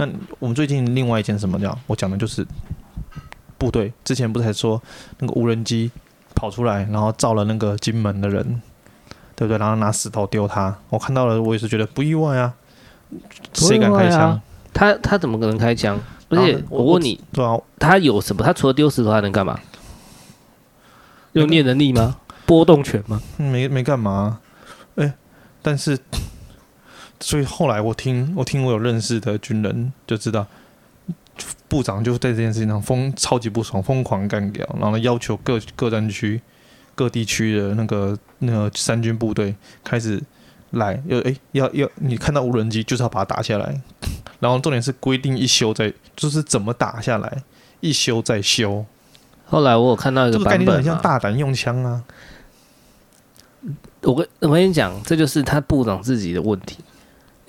[0.00, 0.08] 那
[0.40, 2.44] 我们最近另外一件什么叫我讲的就是
[3.56, 4.82] 部队，之前不是还说
[5.18, 5.92] 那个无人机。
[6.32, 8.42] 跑出来，然后照了那个金门的人，
[9.36, 9.58] 对不对？
[9.58, 12.54] 然后拿石头丢他，我看到了，我也是觉得不意外啊。
[13.52, 14.30] 谁敢开枪？
[14.30, 15.98] 啊、他他怎么可能开枪？
[16.30, 18.42] 而且我问你，对啊，他有什么？
[18.42, 19.60] 他除了丢石头还能干嘛？
[21.32, 22.16] 用念能力吗？
[22.46, 23.20] 波动拳吗？
[23.36, 24.40] 没没干嘛。
[24.94, 25.12] 哎，
[25.60, 25.98] 但是，
[27.20, 30.46] 所以后来我听我听我有认识的军人就知道。
[31.68, 36.38] 部长就在这件事情上疯超级不爽，疯狂干掉，然后要求各各战区、
[36.94, 40.20] 各地区的那个那个三军部队开始
[40.72, 43.80] 来，要哎要要你看到无人机就是要把它打下来，
[44.40, 47.42] 然后重点是规定一修再就是怎么打下来，
[47.80, 48.84] 一修再修。
[49.46, 52.04] 后来我有看到一个版本，这个概念很像大胆用枪啊。
[54.02, 56.78] 我跟我跟你讲，这就是他部长自己的问题。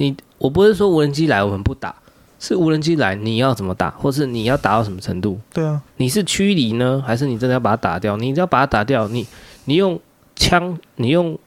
[0.01, 1.95] 你我不是说无人机来我们不打。
[2.39, 5.39] 是无人机来，你要怎么打，或是你要打到什么程度？
[5.53, 8.17] 对啊，你是驱离呢，还是你真的要把它打掉？
[8.17, 9.27] 你要把它打掉，你
[9.65, 9.99] 你用
[10.35, 11.37] 枪，你用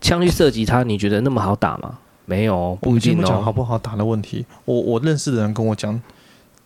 [0.00, 1.98] 枪去射击它，你觉得那么好打吗？
[2.24, 3.24] 没有，不一定哦。
[3.26, 6.00] 讲好不好打的问题，我我认识的人跟我讲，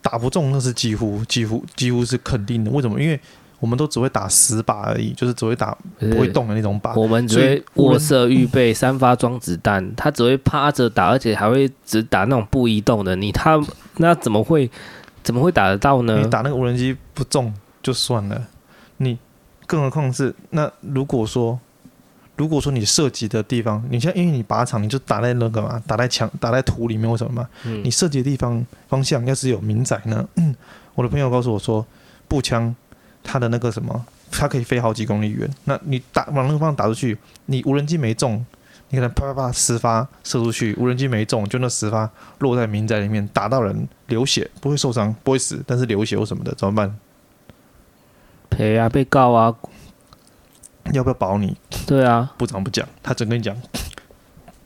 [0.02, 2.70] 打不中那是几乎几乎几乎是肯定的。
[2.70, 3.00] 为什么？
[3.00, 3.18] 因为。
[3.61, 6.99] 我们都只会打死靶而已，就是只会打不会动的那种靶。
[6.99, 13.16] 我们只会卧射预备三发装子弹，他只会趴着打，而且还会只打那种不移动的。
[13.16, 13.61] 你他
[13.97, 14.71] 那怎么会
[15.25, 16.21] 怎么会打得到呢？
[16.23, 18.47] 你打那个无人机不中就算了，
[18.99, 19.18] 你
[19.66, 21.59] 更何况是那如果说
[22.37, 27.49] 如果说你射击的地方，你像因为你靶场，你就打在那个嘛，打在墙打在土里面，为什么嘛？
[27.64, 30.25] 嗯、你射击的地方方向要是有民宅呢？
[30.37, 30.55] 嗯、
[30.94, 31.85] 我的朋友告诉我说，
[32.29, 32.73] 步枪。
[33.22, 35.48] 它的那个什么，它可以飞好几公里远。
[35.64, 38.44] 那你打往那个方向打出去，你无人机没中，
[38.90, 46.98] 你可能啪啪啪十发射出去，无人机没中，就那十发落在民宅里面，打到人流血，不会受伤，不会死，但是流血或什么的怎么办？
[48.48, 49.54] 赔啊，被告啊，
[50.92, 51.57] 要不要保你？
[51.87, 53.54] 对啊，部长不讲，他只跟你讲，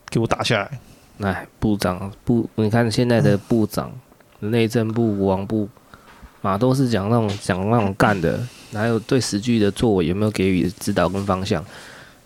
[0.09, 0.79] 给我打下来。
[1.19, 3.91] 哎，部长部，你看现在的部长，
[4.39, 5.69] 嗯、内政部、国防部。
[6.43, 8.37] 马都是讲那种讲那种干的，
[8.73, 11.63] 还有对实际的作为有没有给予指导跟方向？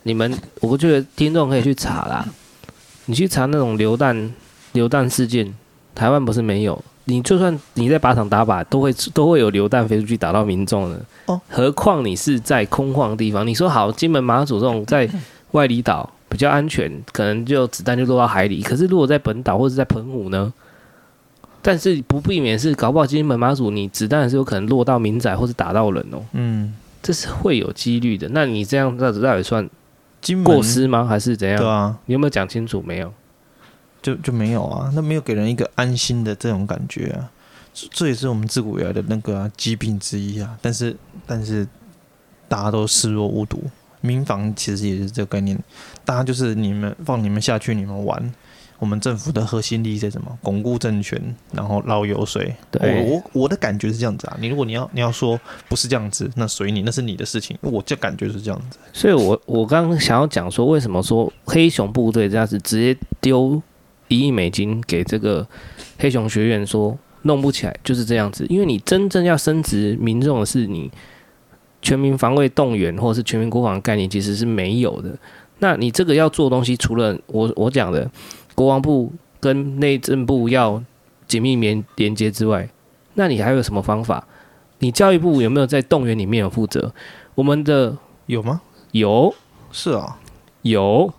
[0.01, 2.27] 你们，我觉得听众可以去查啦。
[3.05, 4.33] 你去查那种流弹
[4.71, 5.53] 流弹事件，
[5.93, 6.83] 台湾不是没有。
[7.05, 10.99] 你就算你在靶场打靶，都会都会有流弹飞出去打到民众的。
[11.27, 13.45] 哦，何况你是在空旷地方。
[13.45, 15.07] 你说好，金门马祖这种在
[15.51, 18.63] 外离岛比较安全，可能就子弹就落到海里。
[18.63, 20.51] 可是如果在本岛或者在澎湖呢？
[21.61, 26.23] 但是不避免是搞不好金门马祖，你子弹是有可能落到民宅或者打到人哦。
[26.31, 28.29] 嗯，这是会有几率的。
[28.29, 29.69] 那你这样这样子到底算
[30.43, 31.05] 过失吗？
[31.05, 31.57] 还是怎样？
[31.57, 32.81] 对啊，你有没有讲清楚？
[32.81, 33.13] 没有，
[34.01, 34.89] 就就没有啊。
[34.93, 37.29] 那没有给人一个安心的这种感觉啊。
[37.91, 40.57] 这也是我们自古以来的那个、啊、疾病之一啊。
[40.61, 41.67] 但是但是
[42.47, 43.61] 大家都视若无睹，
[44.01, 45.57] 民房其实也是这个概念。
[46.05, 48.33] 大家就是你们放你们下去，你们玩。
[48.79, 50.37] 我们政府的核心利益在什么？
[50.43, 51.19] 巩固政权，
[51.51, 52.53] 然后捞油水。
[52.69, 54.37] 对，我我我的感觉是这样子啊。
[54.39, 57.57] 你如果你要你要说不是这样子，那随你，那是你的事情。
[57.61, 58.77] 我就感觉是这样子。
[58.93, 63.59] 所以我我刚刚想要讲说，为什么说黑熊部队这样子直接丢
[64.09, 65.47] 一亿美金给这个
[65.97, 68.45] 黑熊学院，说弄不起来就是这样子。
[68.47, 70.91] 因为你真正要升职民众的是你
[71.81, 75.17] 全民防卫动员或者是全民国防的概念，其实是没有的。
[75.57, 78.07] 那你这个要做东西，除了我我讲的。
[78.57, 80.83] 国防部跟内政部要
[81.27, 82.67] 紧密连连接之外，
[83.13, 84.25] 那你还有什么方法？
[84.79, 86.91] 你教育部有没有在动员里面有负责？
[87.35, 88.61] 我们的有吗？
[88.93, 89.31] 有，
[89.71, 90.17] 是啊，
[90.63, 91.13] 有。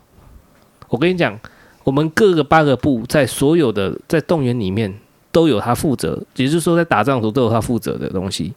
[0.89, 1.39] 我跟你讲，
[1.85, 4.99] 我们各个八个部在所有的在动员里面
[5.31, 8.53] 都有他负责，也就是说在打仗的时候都有他负责的东西。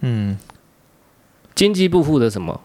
[0.00, 0.38] 嗯，
[1.54, 2.62] 经济部负责什么？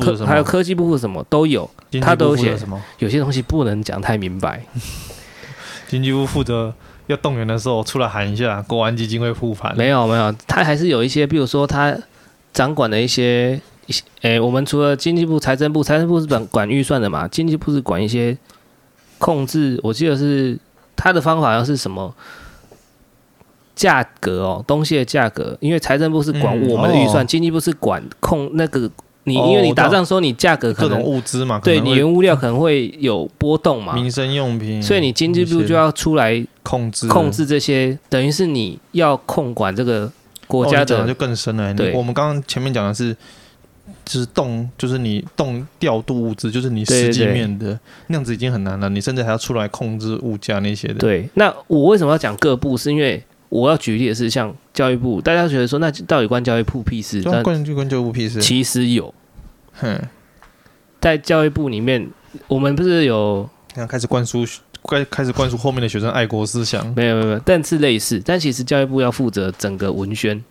[0.00, 1.68] 科还有科技部什么都有，
[2.00, 2.80] 他都写什么？
[2.98, 4.64] 有些东西不能讲太明白。
[5.86, 6.72] 经济部负责
[7.08, 9.76] 要动员的时候，出来喊一下，国安基金会复盘。
[9.76, 11.96] 没有没有，他还是有一些，比如说他
[12.52, 18.38] 掌管的一些一些，诶，我们除了经济部、财政部，财政部是管管预算的嘛，经济部是管一些
[19.18, 19.80] 控制。
[19.82, 20.56] 我记得是
[20.94, 22.14] 他的方法要是什么
[23.74, 28.88] 价格哦，东西的价格，因为财政部是管我们的预算，经济部是管控那个。
[29.24, 40.10] 你因为你打仗的时候，你价格可能各种物资嘛，对你原物料可能会有波动嘛，民生用品，所以你经济部就要出来控制控制这些，等于是你要控管这个
[40.46, 41.72] 国家的，就更深了。
[41.74, 43.14] 对，我们刚刚前面讲的是，
[44.04, 50.94] 就是动，就是你动调度物资，就是你实际面的那样子已经很难了，你甚至还要出来控制物价那些的。
[50.94, 52.76] 对，那我为什么要讲各部？
[52.76, 57.20] 是因为我要举例的是像教育部，大家觉得说那到底关教育部屁事？
[57.42, 58.40] 关就关教育部屁事。
[58.40, 59.12] 其实有。
[59.74, 60.00] 哼，
[61.00, 62.08] 在教育部里面，
[62.48, 63.48] 我们不是有
[63.88, 64.44] 开始灌输，
[64.88, 66.86] 开开始灌输后面的学生爱国思想？
[66.94, 70.42] 没有没有没有，但是类似，但其实教育部要负责整个文宣。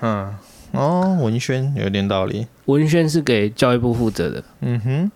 [0.00, 0.34] 嗯，
[0.72, 2.46] 哦，文宣有点道理。
[2.66, 4.44] 文宣是给教育部负责的。
[4.60, 5.10] 嗯哼，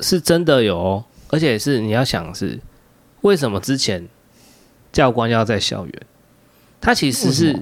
[0.00, 2.60] 是真的有哦，而且是你要想是
[3.22, 4.06] 为什么之前
[4.96, 5.92] 教官要在校园？
[6.80, 7.54] 他其实是。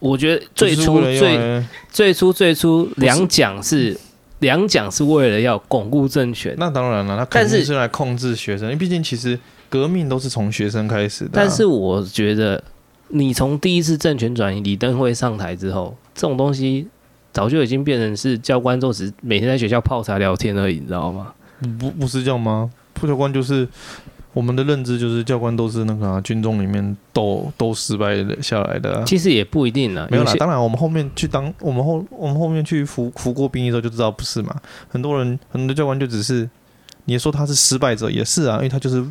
[0.00, 1.62] 我觉得最初最
[1.92, 3.96] 最初最初两蒋是
[4.40, 9.38] 两蒋是为了要巩固政权，那当然了，他肯定是来控制学生，因为毕竟其实
[9.68, 11.30] 革命都是从学生开始的。
[11.34, 12.60] 但是我觉得，
[13.08, 16.88] 你从第一次政权转移，李登辉上台之后，这种东西
[17.32, 21.32] 早就已经变成是教官都只每天在学校泡茶聊天而已，你知道吗？
[21.78, 22.68] 不不是这样吗？
[22.96, 23.68] 副教官就是。
[24.32, 30.06] 我们的认知就是教官都是那个、啊、军中里面斗都失败的下来的、啊，其实也不一定呢。
[30.10, 34.54] 没有啦，当然我们后面去当我们后我们后面去服服过兵役的时候就知道不是嘛。
[34.88, 36.48] 很多人很多教官就只是，
[37.06, 39.04] 你说他是失败者也是啊，因为他就是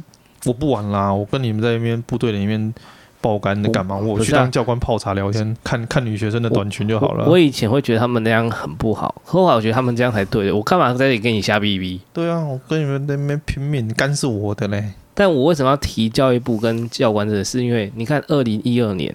[0.46, 2.74] 我不玩啦，我跟你们在那边部队里面。
[3.22, 3.98] 爆肝的干嘛？
[3.98, 7.28] 我去当教官泡茶聊天，看看女学生的短裙就好了。
[7.28, 10.56] 我以前会觉得他们那样很不好，后来我觉得他们这样才对的。
[10.56, 12.00] 我干嘛在这里跟你瞎逼逼？
[12.14, 14.94] 对啊，我跟你们在那边拼命，肝是我的嘞。
[15.20, 17.44] 但我为什么要提教育部跟教官这个？
[17.44, 19.14] 是因为你看，二零一二年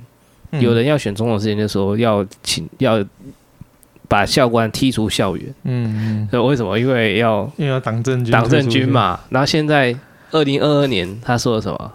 [0.60, 3.02] 有人要选总统之前就说要请要
[4.06, 5.46] 把教官踢出校园。
[5.62, 6.28] 嗯嗯。
[6.30, 6.78] 所以为什么？
[6.78, 9.18] 因为要因为要党政军党政军嘛。
[9.30, 9.96] 然后现在
[10.30, 11.92] 二零二二年他说了什么？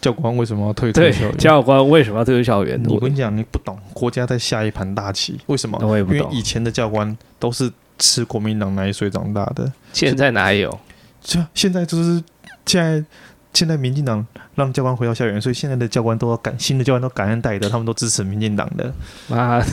[0.00, 1.36] 教官为什么要退出校园？
[1.36, 2.80] 教官为什么要退出校园？
[2.88, 5.40] 我跟你讲，你不懂，国家在下一盘大棋。
[5.46, 5.76] 为什么？
[5.82, 6.20] 我也不懂。
[6.20, 10.78] 因为以前的教官都是吃国民党奶水长大的，现在哪有？
[11.20, 12.22] 这现在就是
[12.66, 13.04] 现在，
[13.52, 18.92] 现在民进党让教官回到校园，所以现在的教官都要感新的教官都感恩戴德，他们都支持民进党的
[19.34, 19.64] 啊。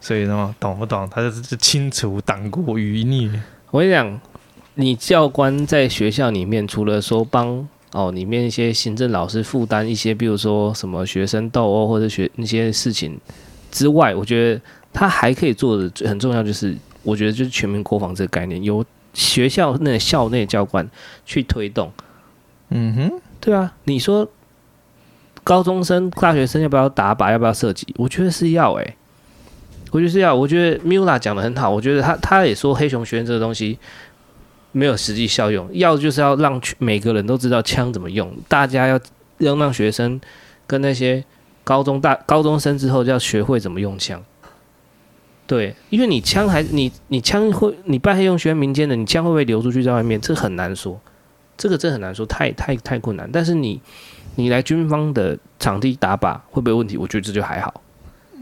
[0.00, 1.08] 所以呢，懂不懂？
[1.10, 3.30] 他就是清除党国余孽。
[3.70, 4.20] 我跟你讲，
[4.74, 7.68] 你教官在学校里面，除了说帮。
[7.92, 13.18] 哦，里面一些行政老师负担一些，比如说什么学生斗殴或者学那些事情
[13.70, 14.60] 之外，我觉得
[14.92, 20.86] 他还可以做的很重要，就是我觉得就是全民国防这个概念，由学校那校内教官
[21.24, 21.90] 去推动。
[22.70, 24.28] 嗯哼，对啊，你说
[25.42, 27.86] 高中生、大学生要不要打靶，要不要射击？
[27.96, 28.96] 我觉得是要诶、欸，
[29.90, 30.34] 我觉得是要。
[30.34, 33.78] 我觉得 Mula 讲的很好，我觉得他他也说黑熊学院这个东西。
[34.70, 38.30] 没有实际效用，要就是要让每个人都知道枪怎么用。
[38.48, 39.00] 大家要
[39.38, 40.20] 要让学生
[40.66, 41.24] 跟那些
[41.64, 44.22] 高中大高中生之后就要学会怎么用枪。
[45.46, 50.20] 对，因为你枪还你你枪会你办黑熊学院民间的，你枪会不会流出去在外面？
[50.20, 51.00] 这很难说，
[51.58, 53.28] 这个真很难说，太太太困难。
[53.30, 53.78] 但是你
[54.36, 56.96] 你来军方的场地打靶会不会有问题？
[56.96, 57.82] 我觉得这就还好。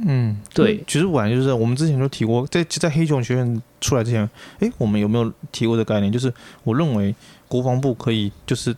[0.05, 6.13] 嗯，对，其实我感觉就是我们之前就提过，在在黑熊学院出来之前，诶，我们有没有提过的概念？
[6.13, 6.31] 就是
[6.65, 7.15] 我认为
[7.49, 8.77] 国防部可以就是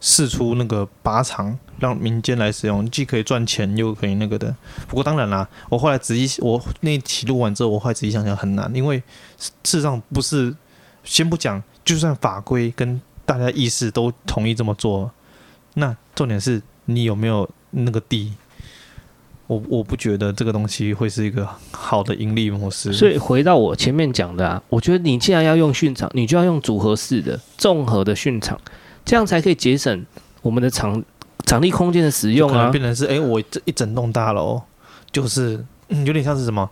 [0.00, 4.52] 试出那个靶场，让民间来使用，既可以赚钱又可以那个的。
[4.88, 9.00] 不过当然啦，我后来仔细我那期录完之后，我后来仔细想想很难，因为
[9.38, 10.52] 事实上不是，
[11.04, 13.00] 先不讲，就算法规跟
[13.38, 15.10] 大家意识都同意这么做，
[15.74, 18.32] 那重点是你有没有那个地。
[19.48, 22.90] 我我不觉得这个东西会是一个好的盈利模式。
[22.90, 28.58] 所以回到我前面讲的啊，我觉得你既然要用训场，你就要用组合式的、综合的训场，
[29.04, 30.06] 这样才可以节省
[30.40, 31.02] 我们的场
[31.44, 32.70] 场地空间的使用啊。
[32.70, 34.62] 变成是，哎、欸，我这一整栋大楼
[35.10, 36.70] 就是、嗯、有点像是什么，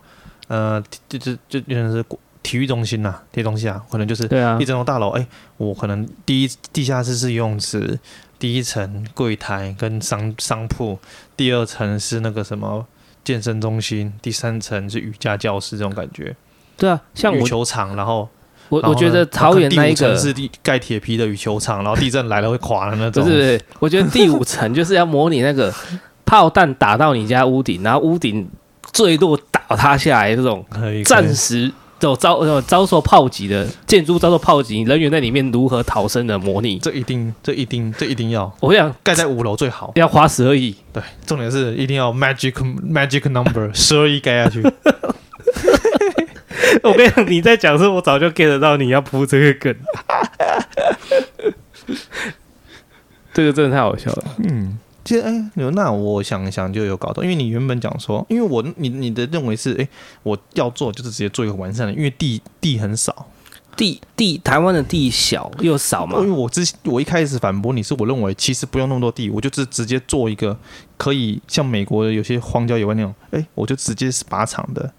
[0.49, 2.03] 呃，就就就有点是
[2.51, 5.27] 体育中心呐、啊，这些东西啊，可能就是对啊，一整栋大楼，哎、欸，
[5.57, 7.97] 我可能第一地下室是游泳池。
[8.41, 10.99] 第一层柜台跟商商铺，
[11.37, 12.85] 第二层是那个什么
[13.23, 16.35] 健身中心，第三层是瑜伽教室，这种感觉。
[16.77, 18.29] 对啊，像羽球场，然后
[18.69, 23.23] 我我觉得桃园那一个是盖铁皮的羽球场，然后地震来了会垮的那种。
[23.23, 25.73] 不是，不是，我觉得第五层就是要模拟那个
[26.27, 28.49] 炮弹打到你家屋顶，然后屋顶
[28.91, 30.67] 坠落倒塌下来这种
[31.05, 31.71] 暂时。
[32.09, 36.79] 有遭遭受炮击的建筑遭受炮击，人员在里面如何逃生的模拟？
[36.79, 38.51] 这一定，这一定，这一定要。
[38.61, 40.75] 我想盖在五楼最好，要花十二亿。
[40.93, 44.63] 对，重点是一定要 magic magic number 十二亿盖下去。
[46.83, 49.75] 我跟你讲，你在讲的时候，我早就 get 到你要铺这个梗。
[53.33, 54.25] 这个真的太好笑了。
[54.49, 54.79] 嗯，
[55.11, 59.89] 其实哎，那我想一想就有搞头，因为你原本讲说，因为我你你的认为是哎，
[60.23, 63.27] 我要做就是直接做一个完善的，因为地地很少。
[63.77, 66.21] 地地台湾的地小又少嘛？
[66.21, 70.57] 因为我之我一开始反驳你是我认为其实不用那么多地，我就直直接做一个
[70.97, 74.93] 可以像美国的有些荒郊野外那种，哎，我就直接是靶场的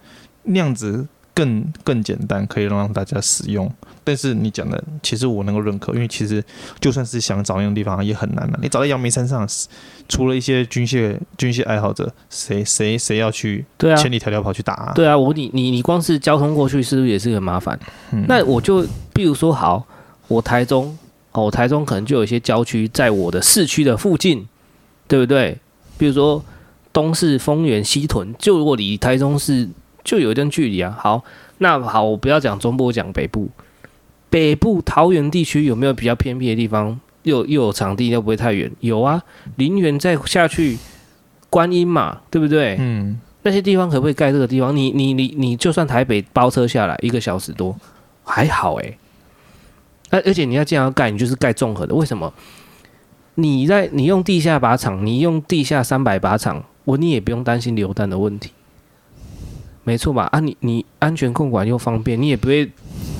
[0.44, 3.72] 那样子更更简单，可以让大家使用。
[4.04, 6.44] 但是你讲的其实我能够认可，因为其实
[6.80, 8.60] 就算是想找那种地方也很难了。
[8.62, 9.48] 你找到阳明山上，
[10.10, 13.64] 除了一些军械军械爱好者，谁谁谁要去？
[13.78, 14.92] 对啊，千里迢迢跑去打啊？
[14.96, 17.80] 对啊，我你你你光是交通过去是不是也是很麻烦？
[18.12, 19.86] 嗯，那我就比如说好，
[20.28, 20.98] 我台中
[21.34, 24.48] 哦，我台中可能就有一些郊区在我的市区的附近，
[25.08, 25.58] 对不对？
[25.98, 26.44] 比如说
[26.92, 29.70] 东势丰原西屯，就如果离台中市
[30.04, 30.98] 就有一段距离啊。
[31.00, 31.24] 好，
[31.60, 33.48] 那好，我不要讲中部，我讲北部。
[34.32, 37.00] 北部桃园地区有没有比较偏僻的地方？
[37.24, 38.72] 又又有场地又不会太远？
[38.80, 39.22] 有啊，
[39.58, 40.78] 林园再下去，
[41.52, 42.78] 观音嘛，对不对？
[42.80, 44.76] 嗯，那些地方可不可以盖这个地方？
[44.76, 47.78] 你你你你就算台北包车下来一个小时多，
[48.24, 48.98] 还好诶。
[50.10, 51.94] 而而且你要这样盖，你就是盖综合的。
[51.94, 52.34] 为什么？
[53.36, 58.50] 你在你用地下靶场，你用地下三百靶场，我你也不用担心流弹的问题，
[59.84, 60.24] 没错吧？
[60.32, 62.72] 啊你，你你安全控管又方便，你也不会。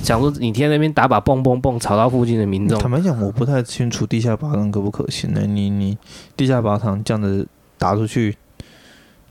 [0.02, 2.76] 想说你天天那边打把蹦蹦蹦，吵到附近的民众。
[2.78, 5.42] 坦白讲，我不太清楚地下靶场可不可行呢？
[5.46, 5.96] 你你
[6.36, 7.46] 地下靶场这样子
[7.78, 8.36] 打出去，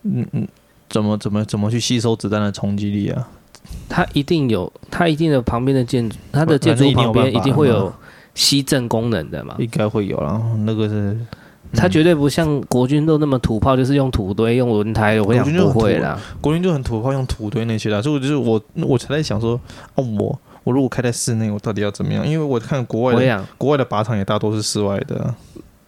[0.04, 0.48] 嗯嗯，
[0.90, 3.28] 怎么怎么怎么去吸收子弹的冲击力啊？
[3.90, 7.94] 它一定有，它一定的旁边的建筑，它的建筑旁边一定会有
[8.34, 9.56] 吸震功能的嘛？
[9.60, 11.20] 应该会有啦，那个是，
[11.74, 16.18] 它绝对不像国军都那么土炮，就是用土堆、用轮胎，我想不会啦。
[16.40, 19.60] 国军就很土炮，用土堆那些的，所以就是我我才在想说，
[19.96, 20.40] 哦我。
[20.64, 22.28] 我如果开在室内，我到底要怎么样？
[22.28, 25.34] 因为我看国外的国外的靶场也大多是室外的，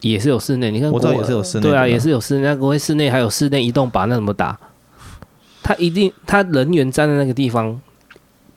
[0.02, 0.72] 也是有室内。
[0.72, 2.56] 你看，我知道也是有室内，对啊，也是有室内。
[2.56, 4.60] 国外室内还有室内移动靶，那怎么打？
[5.62, 7.80] 他一定，他人员站在那个地方，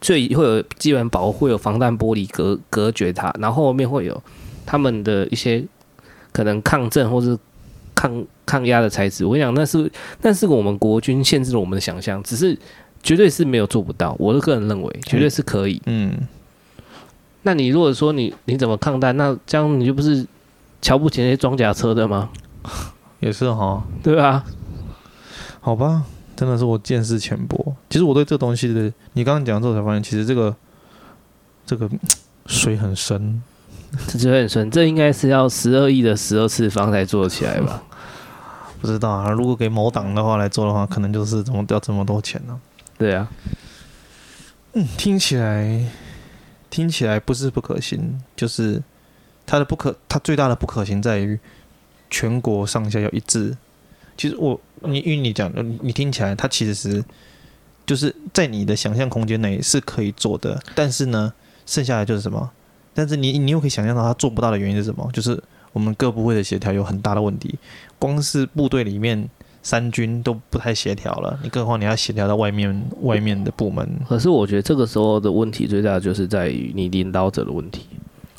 [0.00, 4.22] 最会有基本保护，会有防弹玻璃隔隔绝它，然后后面会有
[4.64, 5.62] 他们的一些
[6.32, 7.38] 可能抗震或是
[7.94, 9.26] 抗抗压的材质。
[9.26, 9.92] 我跟你讲，那是
[10.22, 12.58] 那是我们国军限制了我们的想象，只是。
[13.06, 15.80] 绝对是没有做不到，我的个人认为绝对是可以。
[15.86, 16.12] 嗯，
[17.42, 19.16] 那你如果说你你怎么抗弹？
[19.16, 20.26] 那这样你就不是
[20.82, 22.30] 瞧不起那些装甲车的吗？
[23.20, 24.44] 也是哈，对啊。
[25.60, 26.02] 好吧，
[26.34, 27.76] 真的是我见识浅薄。
[27.88, 30.56] 其实我对这东西的，你刚刚讲之后才发现，其实这个
[31.64, 31.88] 这个
[32.46, 33.40] 水很深，
[34.08, 34.68] 这水很深。
[34.68, 37.84] 这应该是要十二亿的十二次方才做起来吧？
[38.82, 39.30] 不知道啊。
[39.30, 42.58] 如果给某党的话来做的话，可能就是怎么掉这么多钱呢？
[42.98, 43.30] 对啊，
[44.72, 45.86] 嗯，听起来
[46.70, 48.82] 听起来不是不可行，就是
[49.44, 51.38] 它的不可，它最大的不可行在于
[52.08, 53.54] 全国上下要一致。
[54.16, 57.04] 其实我你因为你讲，你你听起来它其实是
[57.84, 61.30] 就是在你的想象空间内是可以做的，但是呢，
[61.66, 62.50] 剩下来就是什么？
[62.94, 65.06] 但是你你又可以想象到它做不到的原因是什么？
[65.12, 65.42] 就是
[65.74, 67.58] 我们各部会的协调有很大的问题，
[67.98, 69.28] 光是部队里面。
[69.66, 73.84] 三军都不太协调了，你更何况你要协调到外面外面的部门。
[74.08, 77.84] 可是我觉得这个时候的问题最大的就是在于你领导者的问题。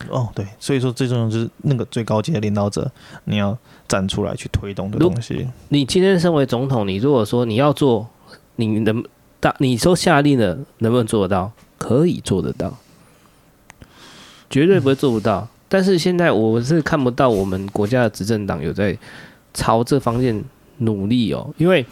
[0.10, 2.90] 哦，对，所以说最重要就是那个最高级的领导者，
[3.26, 3.58] 你要
[3.90, 5.46] 站出来去推动的东西。
[5.68, 8.08] 你今天身为总统，你如果说你要做，
[8.56, 9.04] 你能
[9.42, 11.52] 大你说下令了，能不能做得到？
[11.78, 12.74] 可以做得到，
[14.50, 15.42] 绝对不会做不到。
[15.42, 18.98] 嗯、 但是现在我是看不到我们国家的执政党有在
[19.54, 20.42] 朝这方面。
[20.80, 21.86] 努力哦，因为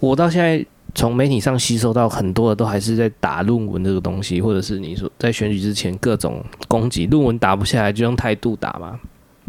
[0.00, 8.98] 我到现在从媒体上吸收到很多的都还是在打论文这个东西，或者是你说在选举之前各种攻击论文打不下来就用态度打嘛，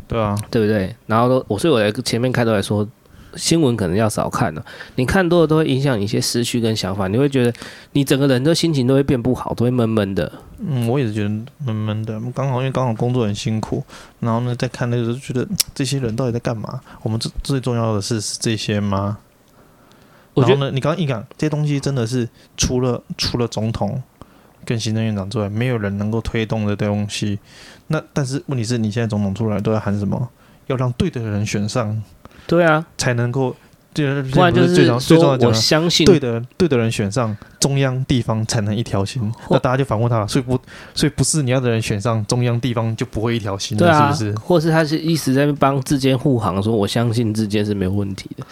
[0.07, 0.95] 对啊，对不对？
[1.07, 2.87] 然后都我所以我在前面开头来说。
[3.35, 4.65] 新闻可能要少看了，
[4.95, 7.53] 你看多了都会影响你一些思绪跟想法，你会觉得
[7.93, 10.31] 你整个人的心情都会变不好，都会闷闷的。
[10.59, 12.19] 嗯，我也是觉得闷闷的。
[12.33, 13.83] 刚好因为刚好工作很辛苦，
[14.19, 16.81] 然后呢，再看那个时候觉得这些人到底在干嘛？
[17.01, 19.17] 我们最最重要的是是这些吗？
[20.35, 22.27] 然后呢，你刚刚一讲这些东西真的是
[22.57, 24.01] 除了除了总统
[24.65, 27.39] 跟行政院长之外，没有人能够推动的东西。
[27.87, 30.29] 那但是问题是你现在总统出来都在喊什么？
[30.67, 32.01] 要让对的人选上。
[32.49, 33.55] 对啊，才能够，
[33.93, 39.31] 不然就是最重要的，我相信对的对的人选上，中央地方才能一条心。
[39.51, 40.59] 那大家就反问他，所以不，
[40.95, 44.39] 所以不是你要的人选上，中央地方就不会一条心，对啊，是不是？
[44.39, 48.43] 或是他是一直在帮志坚护航，说我相信志坚是没有问题的。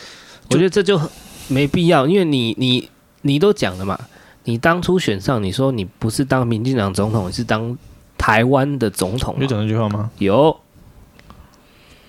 [0.51, 0.99] 我觉得这就
[1.47, 2.89] 没必要，因为你你
[3.23, 3.99] 你都讲了嘛，
[4.43, 7.77] 你当初选上，你说你不是当民进党总统，你是当
[8.17, 10.09] 台湾的总统，有讲这句话吗？
[10.19, 10.55] 有，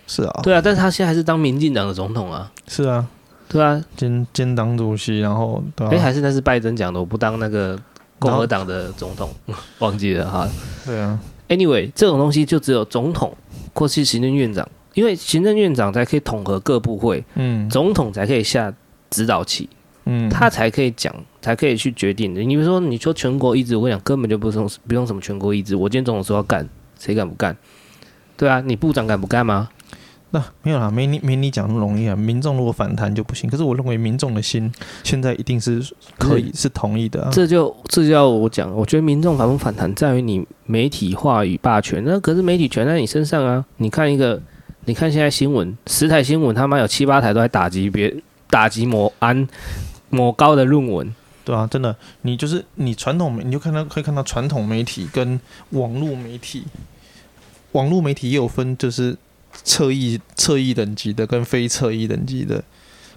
[0.09, 3.07] 是啊，对啊，但是他现在还是当民进党的总统啊，是啊，
[3.49, 7.79] 对啊，兼兼党主席，然后哎、啊欸，还是那是拜登讲的，我不当那个
[8.19, 9.31] 共和党的总统，
[9.79, 10.49] 忘记了哈，
[10.85, 11.17] 对啊
[11.49, 13.33] ，Anyway，这种东西就只有总统
[13.75, 14.69] 或是行政院长。
[14.95, 18.73] 因为行政院长才可以统合各部会，嗯，总统才可以下
[19.11, 19.69] 指导棋，
[20.07, 22.41] 嗯，他才可以讲，才可以去决定的。
[22.41, 25.77] 你比如说，你说全国一致，我跟你讲，根本就不用不用什么全国一致。
[25.77, 27.57] 我今天总统说要干，谁敢不干？
[28.37, 29.69] 对啊，你部长敢不干吗？
[30.31, 32.15] 那没有啦，没你没你讲那么容易啊。
[32.15, 33.49] 民众如果反弹就不行。
[33.49, 34.73] 可是我认为民众的心
[35.05, 35.83] 现在一定是
[36.19, 37.31] 可以是，是同意的啊。
[37.33, 42.03] 这就这就要我讲，我觉得民众反不反弹在于你媒体话语霸权。
[42.07, 43.65] 那可是媒体权在你身上啊。
[43.77, 44.41] 你看一个。
[44.85, 48.15] 你看现在新闻，十台新闻他妈有七八台都在打击别
[48.49, 49.47] 打击某安
[50.09, 51.15] 某高的论文，
[51.45, 55.39] 对啊，真的，你就是你传统媒，你就看到可以看到传统媒体跟
[55.73, 56.65] 网络媒体，
[57.73, 59.15] 网络媒体也有分，就是
[59.65, 62.63] 侧翼侧翼等级的跟非侧翼等级的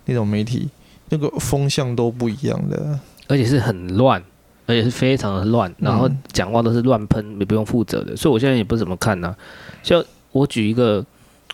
[0.05, 0.69] 那种媒体，
[1.09, 4.21] 那个风向都不一样的，而且是很乱，
[4.65, 9.37] 而且是非常的乱，然后讲话都是乱喷，也不用负责的，所以我现在也不怎么看呐、啊。
[9.83, 11.05] 就我举一个。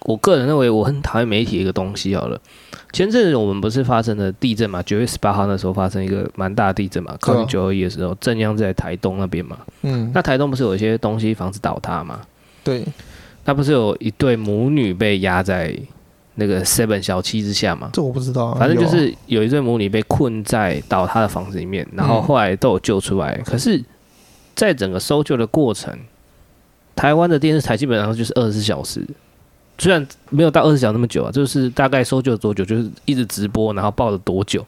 [0.04, 2.40] 我个人认为我很讨厌媒体一个东西好了，
[2.94, 4.82] 前阵子我们不是发生了地震嘛？
[4.84, 9.58] 九月十八号那时候发生一个蛮大的地震嘛，靠近九二一的时候，震央在台东那边嘛。
[9.82, 12.22] 嗯，那台东不是有一些东西房子倒塌嘛？
[12.64, 12.86] 对，
[13.48, 15.74] 那不是有一对母女被压在
[16.36, 17.89] 那个 seven 小七之下吗？
[17.93, 23.41] 这我不知道，反正就是有一对母女被困在倒塌的房子里面，然后后来都有救出来。
[23.45, 23.82] 可是，
[24.54, 25.98] 在整个搜救的过程，
[26.93, 29.08] 台湾的电视台基本上就是二十四小时。
[29.80, 34.66] 虽然没有到二十小时那么久啊，就是大概搜救多久，就是一直直播，然后报了多久，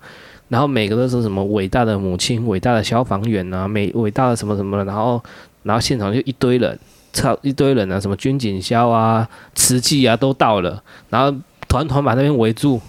[0.48, 5.22] 然后每个都是什么伟大的母亲、伟大的消防员啊，美伟大的什么什么的，然后
[5.64, 6.80] 然后现场就一堆人，
[7.14, 11.38] 操一堆人啊，什么军警消啊、瓷器啊都到了，然后
[11.68, 12.82] 团团把那边围住。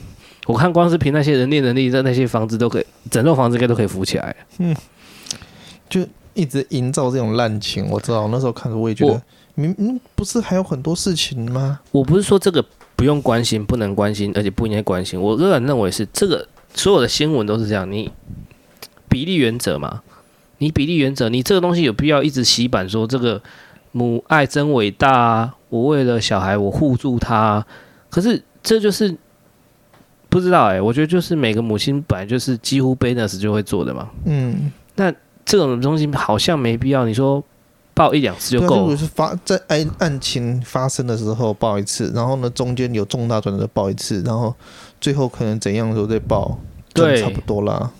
[0.46, 4.34] 我看光是凭那些人力能力，在那些房子都可以，整栋房子应该都可以扶起来。
[4.58, 4.74] 嗯，
[5.88, 6.04] 就
[6.34, 9.22] 一直营造这种滥情，我知道那时候看着我也觉得。
[9.54, 11.80] 明明不是还有很多事情吗？
[11.92, 12.64] 我不是说这个
[12.96, 15.20] 不用关心，不能关心，而且不应该关心。
[15.20, 17.90] 我个人认为是这个所有的新闻都是这样。
[17.90, 18.10] 你
[19.08, 20.02] 比例原则嘛，
[20.58, 23.42] 你比例原则，你这个东西有必要一直洗版说这个
[23.92, 25.54] 母爱真伟大啊？
[25.68, 27.64] 我为了小孩我护住他，
[28.08, 29.16] 可是这就是
[30.28, 30.80] 不知道哎、欸。
[30.80, 34.08] 我觉得就是每个母亲本来就是几乎 business 就会做的嘛。
[34.24, 35.12] 嗯，那
[35.44, 37.04] 这种东西好像没必要。
[37.04, 37.42] 你说。
[37.92, 38.80] 报一两次就够了。
[38.80, 44.54] 如果是发在案案情发生的时候报一次，然后呢中间有重大转折报一次，然后
[44.98, 46.56] 最后可能怎样的时候再报，
[46.94, 47.90] 对，差不多啦。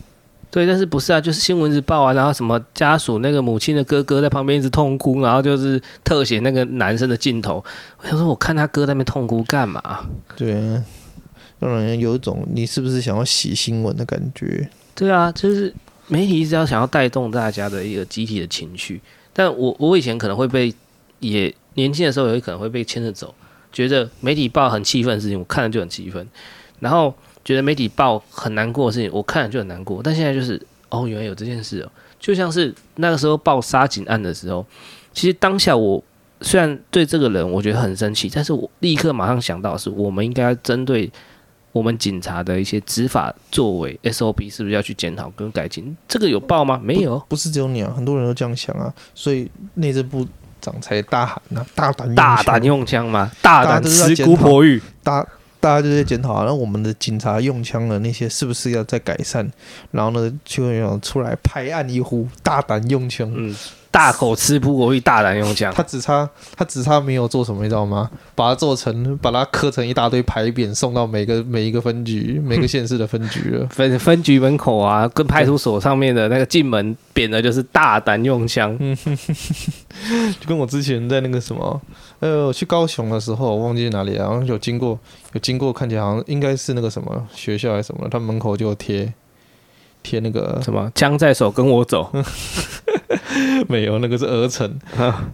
[0.50, 1.20] 对，但是不是啊？
[1.20, 7.64] 就是新闻一直报啊，然后什么家属那个母亲的哥哥在旁边一直痛哭，然后就是特写那个男生的镜头。
[7.98, 10.00] 我想说，我看他哥在那边痛哭干嘛？
[10.36, 10.84] 对，啊
[11.60, 14.68] 让人有一种你是不是想要洗新闻的感觉？
[14.94, 15.72] 对啊，就是
[16.08, 19.00] 媒体一直要想要带动大家的一个集体的情绪。
[19.32, 20.74] 但我我以前可能会被，
[21.20, 23.32] 也年轻的时候也可能会被牵着走，
[23.72, 26.26] 觉得媒体报很气愤的事情，我看了就很气愤，
[26.80, 27.14] 然后
[27.44, 30.00] 觉得媒体报很难过的事情，我看了就很难过。
[30.02, 34.64] 但现在就是，哦，原来有这件事哦，就像是那个时候报杀警案的时候，
[35.12, 36.02] 其实当下我
[36.40, 41.10] 虽然对这个人我觉得很生气，但是我立刻马上想到的是，我们应该要针对。
[41.72, 45.96] 我们警察的一些执法作为 SOP 是不是要去检讨跟改进？
[46.08, 46.80] 这个有报吗？
[46.82, 50.26] 没有不，不是只有你啊，很多人都这样想啊，所以内政部
[50.60, 53.30] 长才大喊啊，大胆大胆用枪吗？
[53.40, 55.24] 大胆持姑婆玉，大
[55.60, 59.48] 大家就在检讨啊，那我们的警察用枪的那些是不是要再改善？
[59.90, 63.30] 然后呢，就要出来拍案一呼，大胆用枪。
[63.34, 63.54] 嗯。
[63.92, 65.74] 大口吃葡国玉，大胆用枪。
[65.74, 68.08] 他只差他只差没有做什么，你知道吗？
[68.36, 73.66] 把它做成，把它刻成一大堆牌匾，送到每个每一个分局、每个县市的分局了。
[73.74, 78.76] 分分局门口啊，跟派出所上面的那个进门匾的就是大胆用枪。
[78.78, 78.96] 嗯，
[80.38, 81.82] 就跟我之前在那个什么，
[82.20, 84.98] 呃，我去高雄的时候，我忘记哪里了，然后有经过，
[85.32, 89.12] 有经过，看起来好像应该是那个什么学校还是什么，他门口就贴
[90.02, 92.12] 贴那个什么枪在手，跟我走。
[93.68, 94.78] 没有，那个是鹅城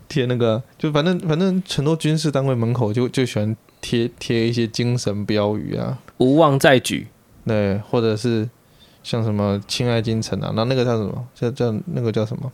[0.09, 7.09] 贴那个，就反正反正很多军事单位门口就就喜欢贴贴一些精神标语啊，无望再举，
[7.45, 8.49] 对，或者是
[9.03, 11.27] 像什么亲爱京城啊，那那个叫什么？
[11.35, 12.51] 叫叫那个叫什么？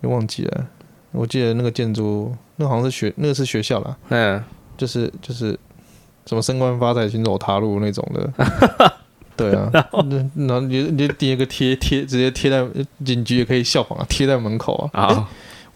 [0.00, 0.66] 又忘记了。
[1.12, 3.96] 我记得那个建筑，那、好像是学，那个是学校啦。
[4.10, 4.42] 嗯，
[4.76, 5.58] 就是就是
[6.26, 8.30] 什么升官发财行走他路那种的。
[9.38, 10.04] 对啊，然后
[10.34, 12.66] 然后你你贴个贴贴，直接贴在
[13.04, 15.00] 警局也可以效仿啊，贴在门口啊。
[15.00, 15.24] 啊、欸，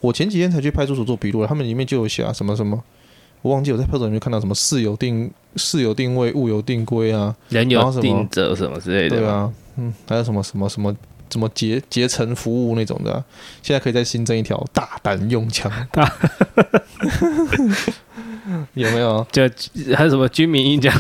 [0.01, 2.83] 我前几天才去派出所做笔录了，他们里面就有写啊，什么什么，
[3.41, 9.17] 我忘记我在派出所里面看到什么事有定事有定位，物有定规啊，人有定则什么之类的。
[9.17, 10.93] 对啊，嗯，还有什么什么什么
[11.33, 13.25] 什么结结成服务那种的、啊，
[13.63, 15.73] 现在可以再新增一条大胆用枪。
[15.91, 16.13] 大
[18.75, 19.27] 有没有？
[19.33, 19.43] 就
[19.97, 20.95] 还有什么军民一讲，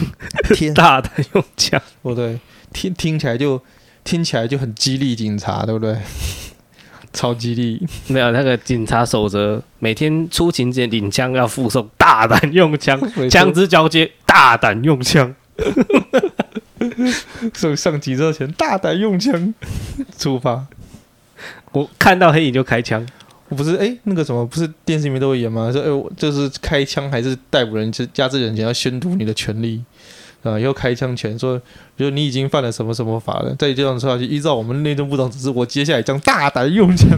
[0.54, 2.38] 天大胆用枪，不对，
[2.72, 3.62] 听听起来就
[4.04, 5.96] 听起来就很激励警察，对不对？
[7.12, 7.86] 超激励。
[8.06, 15.34] 没有那个警察守则，每天出勤前领枪要附送大胆用枪， 枪支交接大胆用枪。
[17.54, 19.54] 所以上机之前大胆用枪
[20.18, 20.66] 出发。
[21.72, 23.06] 我看到黑影就开枪。
[23.48, 25.70] 我不是哎，那个什么，不是电视里面都会演吗？
[25.70, 29.82] 说哎，我就是开枪还是逮捕人，就加之人前要宣读你的权利
[30.42, 31.58] 啊，以后开枪前说，
[31.94, 37.08] 比如你已经犯了什么什么法了，再这样说下去，依照我们内政部长指示，我接下来将大胆用枪。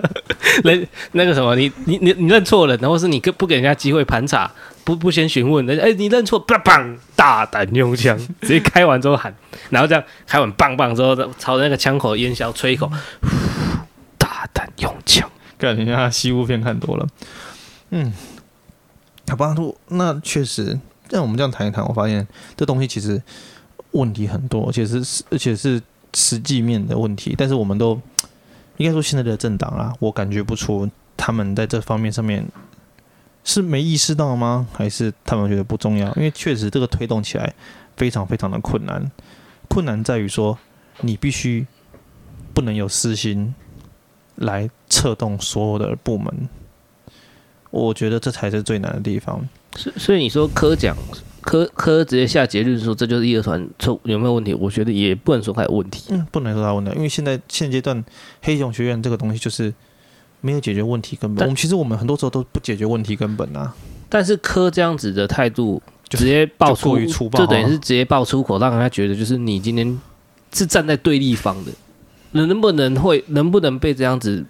[0.64, 4.50] 那那个什么，你你你你认错了，然后是你不给人家机会盘查，
[4.84, 9.34] 不不先询问，哎，你认错，砰砰，大胆用枪， 直接开完之后喊，
[9.70, 12.90] 然后这样开完棒棒之后，朝着那个枪口烟硝吹一口，
[14.18, 15.28] 大胆用枪。
[15.58, 17.06] 看人家西部片看多了，
[17.90, 18.10] 嗯，
[19.28, 19.54] 好吧，
[19.88, 22.26] 那确实，让我们这样谈一谈，我发现
[22.56, 23.22] 这东西其实
[23.90, 25.78] 问题很多，而且是而且是
[26.14, 27.34] 实际面的问题。
[27.36, 28.00] 但是我们都
[28.78, 32.42] 应该说，现在的政党啊，我感觉不出他们在这方面上面
[33.44, 34.66] 是没意识到吗？
[34.72, 36.06] 还是他们觉得不重要？
[36.14, 37.54] 因为确实这个推动起来
[37.96, 39.10] 非常非常的困难，
[39.68, 40.58] 困难在于说
[41.00, 41.66] 你必须
[42.54, 43.54] 不能有私心。
[44.36, 46.48] 来策动所有的部门，
[47.70, 49.46] 我觉得这才是最难的地方。
[49.76, 50.96] 所所以你说科讲
[51.42, 54.54] 科科直接下结论说这就是义和团错有没有问题？
[54.54, 56.06] 我觉得也不能说他有问题。
[56.08, 58.02] 嗯，不能说他有问题，因为现在现阶段
[58.40, 59.74] 黑熊学院这个东西就是
[60.40, 61.44] 没有解决问题根本。
[61.44, 63.74] 我们其实我们很多时候都不解决问题根本啊。
[64.08, 70.00] 但是柯这样子的态度直接爆出，就等于是直接爆出口，让人家觉得就是你今天
[70.52, 71.70] 是站在对立方的。
[72.32, 74.44] 能不能会能不能被这样子，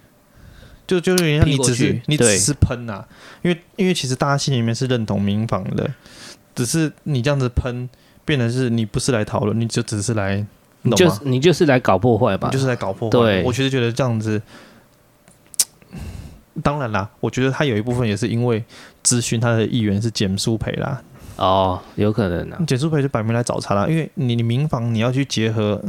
[0.85, 3.03] 就就是人家你只是你只是喷呐，
[3.41, 5.91] 因为因为其实大家心里面是认同民防的，
[6.53, 7.89] 只是你这样子喷，
[8.23, 10.45] 变成是你不是来讨论，你就只是来，
[10.83, 13.17] 你就是你就是来搞破坏吧，就是来搞破坏。
[13.17, 14.39] 对，我其实觉得这样子，
[16.63, 18.63] 当然啦，我觉得他有一部分也是因为
[19.03, 21.01] 咨询他的议员是简舒培啦，
[21.37, 25.81] 哦，有可能啊，简舒培就摆明来找茬啦，因为你你民防你要去结合。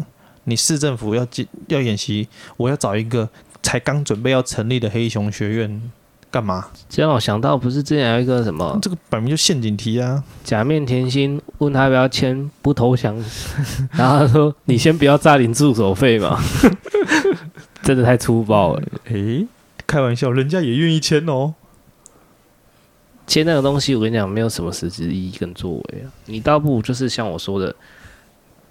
[0.44, 3.28] 你市政府要进要演习，我要找一个
[3.62, 5.80] 才刚准备要成立的黑熊学院
[6.32, 6.66] 干嘛？
[6.88, 8.76] 这让我想到，不是之前有一个什么？
[8.82, 10.24] 这个摆明就陷阱题啊！
[10.42, 13.14] 假面甜心问他要不要签不投降，
[13.94, 16.42] 然后他说：“你先不要诈领助手费嘛。”
[17.84, 18.82] 真的太粗暴了！
[19.04, 19.46] 诶、欸，
[19.92, 21.52] 开玩笑，人家也愿意签哦。
[23.26, 26.08] 签那个东西，我跟你讲，没有什么实质意义跟作为啊。
[26.24, 27.76] 你倒不如就是像我说的。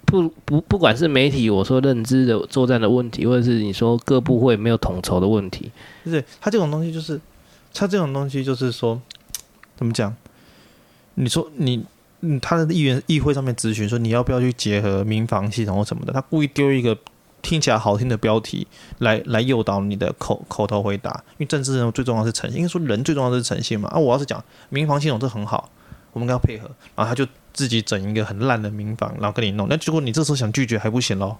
[0.04, 5.70] 不不，不管是媒体我说认知的作战的问题，或者是你说各部会没有统筹的问题，
[6.04, 7.20] 就是，他这种东西就是，
[7.72, 9.00] 他这种东西就是说，
[9.76, 10.12] 怎么讲？
[11.14, 11.84] 你说你，
[12.22, 16.98] 嗯，他的议员议会上面咨询说你要不要去结合民防系统或什么的，他故意丢一个
[17.42, 18.66] 听起来好听的标题
[18.98, 23.88] 来来诱导你的口口头回答，因为政治人物最重要是诚信，应该说人最重要的是诚信嘛。
[23.90, 25.68] 啊，我要是讲民防系统这很好，
[26.12, 27.26] 我们跟他配合，然后他就。
[27.54, 31.36] 自己整一个很烂的民房，然后跟你弄，那结果你这时候想拒绝还不行喽？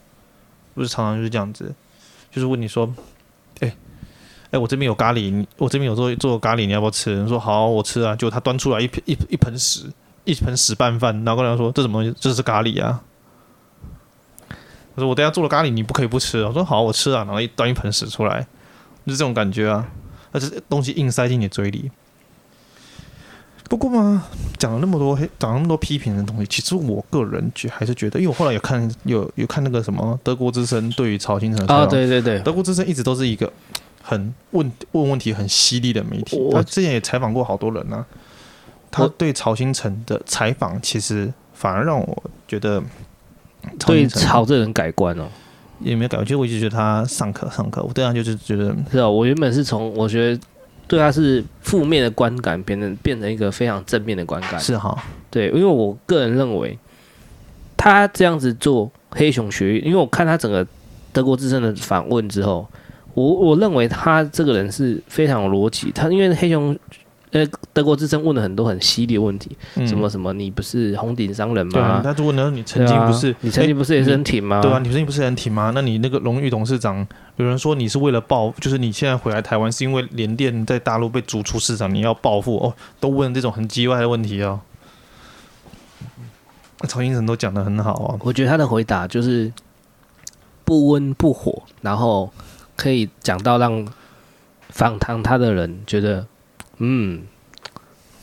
[0.74, 1.74] 不是常常就是这样子，
[2.30, 2.86] 就是问你说，
[3.60, 3.76] 哎、欸，
[4.50, 7.16] 哎、我这边有咖喱，我这边有做做咖喱，你要不要吃？
[7.16, 8.14] 你说好，我吃啊。
[8.14, 9.90] 结果他端出来一盆一一盆屎，
[10.24, 12.14] 一盆屎拌饭，然后跟他说这什么东西？
[12.20, 13.02] 这是咖喱啊。
[14.94, 16.44] 我说我等下做了咖喱，你不可以不吃。
[16.44, 17.24] 我说好，我吃啊。
[17.24, 18.46] 然后一端一盆屎出来，
[19.06, 19.88] 就是这种感觉啊。
[20.32, 21.90] 而且东西硬塞进你嘴里。
[23.68, 24.26] 不过嘛，
[24.58, 33.50] 讲了那么多，讲了那么多批评的东西，其实我个人觉还是觉得，因为我后来有看有有看那个什么德国之声对于曹新成啊，对对对，德国之声一直都是一个
[34.02, 38.06] 很问问问题很犀利的媒体，我他之前也采访过好多人呢、啊。
[38.90, 42.82] 他对曹新成的采访，其实反而让我觉得
[43.86, 45.28] 对曹这人改观哦，
[45.80, 50.40] 也没有改观，其实我一直觉得他上课上课，我对他就是觉得是啊，我原本是从我觉得。
[50.88, 54.60] 对他是负面的观感，变成变成一个非常正面的观感。
[54.60, 54.94] 是哈，
[55.30, 56.76] 对，因为我个人认为，
[57.78, 60.66] 他这样子做黑熊学院，因为我看他整个
[61.10, 62.66] 德国之声的访问之后，
[63.14, 65.90] 我我认为他这个人是非常有逻辑。
[65.92, 66.76] 他因为黑熊
[67.32, 71.72] 呃，德国之声问了很多很犀利的问题，嗯、什么什么，你不是红顶商人吗？
[71.72, 74.60] 对、啊，他就问了你曾经不是，啊、你曾经不是也是很挺吗？
[74.60, 75.72] 对啊，你曾经不是很挺吗？
[75.74, 77.06] 那你那个荣誉董事长，
[77.36, 84.60] 有人说你是为了报，就是你现在回来台湾是因为联电在大陆被逐出市场，你要报复哦，都问这种很叽歪的问题哦。
[86.86, 89.50] 曹兴诚都讲的很好啊，我觉得他的回答就是
[90.66, 92.30] 不温不火，然后
[92.76, 93.88] 可以讲到让
[94.68, 96.26] 访谈他的人觉得。
[96.84, 97.22] 嗯，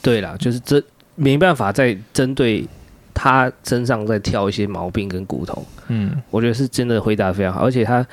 [0.02, 0.84] 对了，就是这
[1.16, 2.68] 没办法再针对
[3.14, 5.66] 他身上再挑一些毛病跟骨头。
[5.88, 8.06] 嗯，我觉得是真的回答非常好，而且他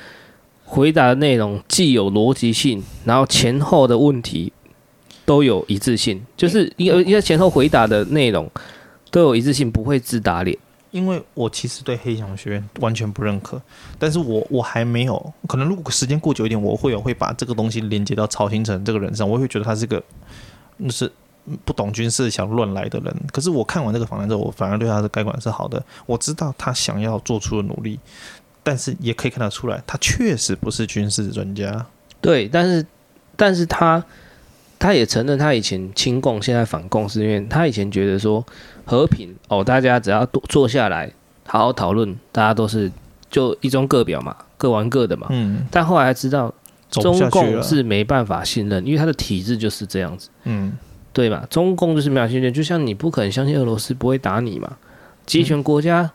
[0.63, 4.51] 回答的内容既有逻辑性，然后前后的问题
[5.25, 8.49] 都有一致性，就是因为因为前后回答的内容
[9.11, 10.57] 都有一致性，不会自打脸。
[10.91, 13.61] 因为我其实对黑翔学院完全不认可，
[13.99, 20.01] 但是我我还没有可能，如果时间过久一点，我会有会把这个东西连接到曹兴诚这个人上，我会觉得他是个
[20.77, 21.11] 那是
[21.65, 23.15] 不懂军事想乱来的人。
[23.31, 25.83] 可是我看完这个访谈之后，我反而对他的概观是好的。
[26.05, 27.99] 我知道他想要做出的努力，
[28.63, 31.85] 但是也可以看得出来，他确实不是军事专家。
[32.19, 32.85] 对，但是
[33.35, 34.03] 但是他
[34.79, 38.45] 他也承认，他以前亲共，现在反共，是因为他以前觉得说。
[38.89, 41.11] 和平哦，大家只要坐坐下来
[41.45, 42.89] 好好讨论，大家都是
[43.29, 45.27] 就一中各表嘛，各玩各的嘛。
[45.29, 45.67] 嗯。
[45.69, 46.53] 但后来知道
[46.89, 50.29] 中共是没办法信任，因为他的体制就是这样子。
[50.45, 50.77] 嗯。
[51.11, 51.45] 对吧？
[51.49, 54.77] 中共就是没办法信任，就像你不可能相信俄罗斯不会打你嘛。
[55.25, 56.09] 集权国家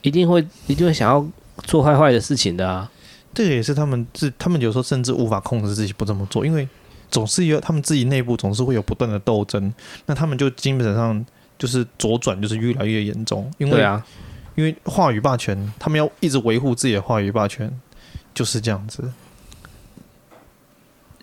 [0.00, 1.26] 一定会一定会想要
[1.64, 2.90] 做坏坏的事情的啊。
[3.34, 6.66] 这个也是他们自他们有时候甚至无法控制自己不这么做，因为
[7.14, 9.72] 总是有他们自己内部总是会有不断的斗争，
[10.06, 11.24] 那他们就基本上。
[11.56, 14.04] 就是左转，就是越来越严重，因为啊，
[14.56, 17.72] 因为话语霸权，他们要一直维护自己的话语霸权，
[18.34, 19.08] 就是这样子。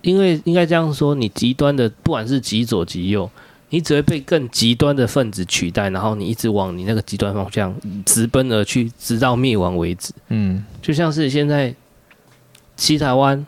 [0.02, 3.30] 因为应该这样说，你极端的，不管是极左极右，
[3.72, 7.76] 你只会被更极端的分子取代，然后你一直往你那个极端方向
[8.06, 10.14] 直奔而去，直到灭亡为止。
[10.30, 11.76] 嗯，就像是现在
[12.78, 13.46] 西台湾，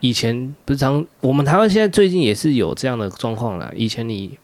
[0.00, 3.72] 以前不是常，我们台湾现在最近也是有这样的状况了。
[3.76, 4.38] 以前你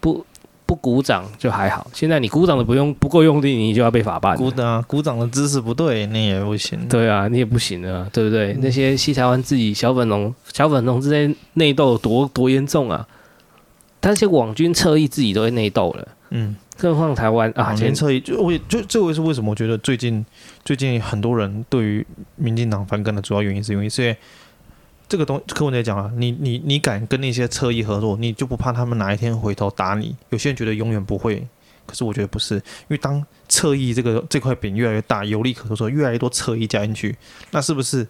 [0.00, 0.24] 不。
[0.68, 4.36] 不鼓掌就还好，现在你鼓掌的不用不够用力，你就要被法办。
[4.36, 6.86] 鼓掌，鼓掌的姿势不对，那也不行。
[6.86, 8.52] 对啊，你也不行啊，对不对？
[8.52, 13.08] 嗯、那些西台湾自己小粉龙、小粉龙 之间内斗多多严重啊！
[13.98, 19.52] 但是网军侧翼自己都会内斗了，嗯，更何况台湾啊，网军侧翼就我也就这个是为什么？
[19.52, 20.22] 我觉得最近
[20.66, 24.14] 最近很多人对于民进党反感的主要原因是因为是因为。
[25.08, 30.14] 这个东柯文哲讲啊，你你你敢跟那些侧翼合作，你就不怕他们哪一天回头打你？
[30.28, 31.46] 有些人觉得永远不会，
[31.86, 37.16] 可是我觉得不是，因为当侧翼这个这块饼越来越大，有利可图的时候，越来越多侧翼加进去，
[37.52, 38.06] 那是不是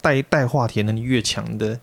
[0.00, 1.78] 带带话题能力越强的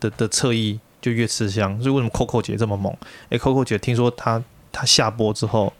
[0.00, 1.80] 的的侧翼就越吃香？
[1.80, 2.92] 所以为什么 Coco 姐这么猛？
[3.28, 4.42] 诶，Coco 姐听说她
[4.72, 5.72] 她下播之后，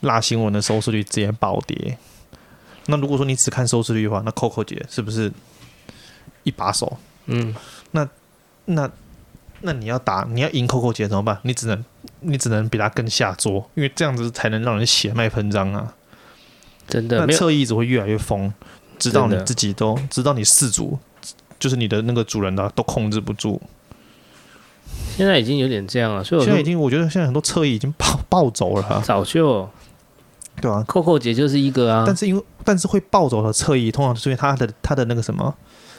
[0.00, 1.96] 拉新闻的收视率直接暴跌。
[2.84, 5.32] 那如果说你只看收视率的话，那 Coco 姐是不是
[6.42, 6.98] 一把手？
[7.26, 7.54] 嗯，
[7.92, 8.08] 那
[8.66, 8.90] 那
[9.62, 11.38] 那你要打，你要赢 Coco 姐怎么办？
[11.42, 11.84] 你只能
[12.20, 15.94] 你只能比他更下桌，因为这样子才能让人血脉喷张啊！
[16.86, 18.52] 真的，那侧翼只会越来越疯，
[18.98, 20.98] 直到你自己都，直到你四主，
[21.58, 23.60] 就是你的那个主人的都控制不住。
[25.16, 29.68] 现在已经有点这样了，所以现在已经，我觉得现在很多侧翼已经暴暴走了，早就
[30.60, 35.54] 对啊，Coco 姐就是一个啊，但是因为但是会暴走的侧翼，通常是因为他的他的那个什么。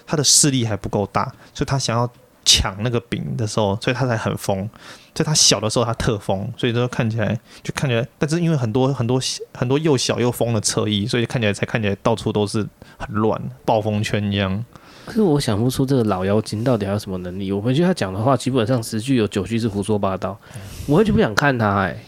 [0.08, 2.10] 他的势力还不够大，所以他想要
[2.43, 4.68] 抢那个饼的时候，所以他才很疯。
[5.14, 9.20] 在他小的时候，他特疯，所以说看起来就看起来，但是因为很多很多
[9.53, 12.66] 很多又小又疯的车衣，所以看起来才看起来到处都是
[12.97, 14.64] 很乱，暴风圈一样。
[15.05, 17.51] 可是我想不出这个老妖精到底还有什么能力。
[17.51, 20.38] 我回去他讲的话，基本上十句有九句是胡说八道。
[20.86, 22.03] 我完全不想看他哎、欸，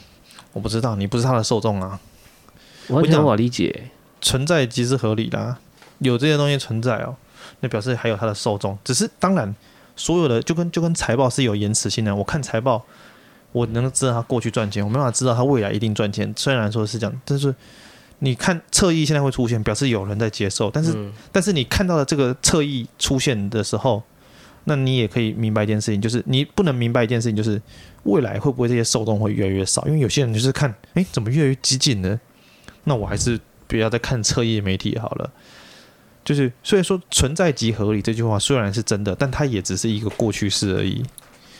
[0.54, 2.00] 我不知道，你不是他的受众啊。
[2.90, 3.90] 完全无法理解，
[4.22, 5.58] 存在即是合理的，
[6.00, 7.16] 有这些东西存在哦。
[7.62, 9.54] 那表示还有它的受众，只是当然，
[9.96, 12.16] 所有的就跟就跟财报是有延迟性的。
[12.16, 12.84] 我看财报，
[13.52, 16.34] 我能知道它过去赚钱，我没办法知道它未来一定赚钱。
[16.38, 17.54] 虽然说是这样，但是
[18.20, 20.70] 你看侧翼现在会出现，表示有人在接受。
[20.72, 24.02] 但是，嗯、但是你看到了这个侧翼出现的时候，
[24.66, 27.62] 那你也可以明白一件事情，就是你不能明白一件事情，就是
[28.04, 29.86] 未来会不会这些受众会越来越少？
[29.88, 32.20] 因为有些人就是看，哎，怎么越来越激进呢？
[32.86, 35.32] 那我还是不要再看侧翼媒体好了。
[36.24, 41.04] 就是，虽然说存在即合理这句话虽然是真的，但它也只是一个过去式而已。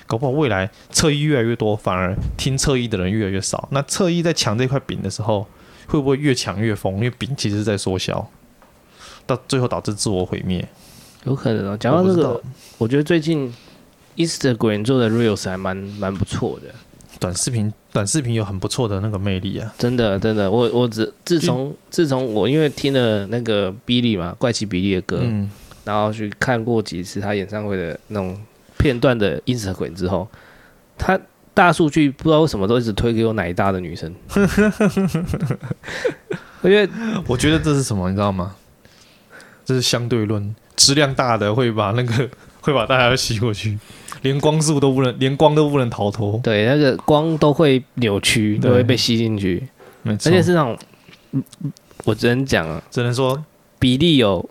[0.06, 3.68] 搞不好未来侧翼越来越多，反而听侧翼的人越来越少。
[3.72, 5.48] 那侧翼在抢这块饼的时候，
[5.88, 6.96] 会不会越抢越疯？
[6.96, 8.28] 因为饼其实是在缩小，
[9.28, 10.68] 到最后导致自我毁灭。
[11.26, 11.78] 有可能哦。
[11.78, 12.44] 讲到这个，我，
[12.80, 13.54] 我觉得最近
[14.18, 16.74] Instagram 做的 Reels 还蛮蛮不错的。
[17.20, 19.74] 短视频，短视频有很不错的那个魅力啊！
[19.78, 25.52] 真的，真的，我我只自从自从我因为听了那个比利嘛，怪奇比利的歌，嗯，
[25.84, 28.40] 然后去看过几次他演唱会的那种
[28.78, 30.28] 片段的 Instagram 之后，
[30.98, 31.20] 他
[31.54, 34.16] 大数据不知道为什么都一直推给我奶大的女生。
[36.62, 36.94] 我觉得，
[37.28, 38.56] 我觉得这是什么，你知道吗？
[39.66, 42.30] 这是相对论，质量大的会把那个
[42.62, 43.78] 会把大家都吸过去。
[44.22, 46.40] 连光速都不能，连光都不能逃脱。
[46.44, 49.66] 对，那个光都会扭曲，都会被吸进去。
[50.04, 50.78] 而且是那种，
[52.04, 53.42] 我只能讲啊，只能说
[53.78, 54.50] 比例有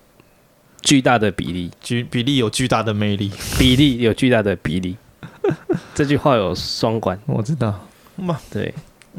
[0.80, 4.96] 巨大的比例，巨比例有巨大的魅力，比例有巨大的比例。
[5.94, 7.86] 这句话有双关，我知道。
[8.16, 8.72] 嘛，对，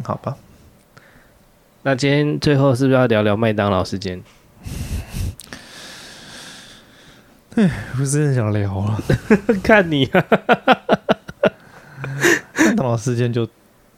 [0.03, 0.35] 好吧。
[1.83, 4.21] 那今天最后是不是要聊聊麦当劳事件？
[7.62, 8.97] 哎，不是很想聊了，
[9.62, 10.26] 看你啊，
[12.55, 13.45] 麦当劳事件就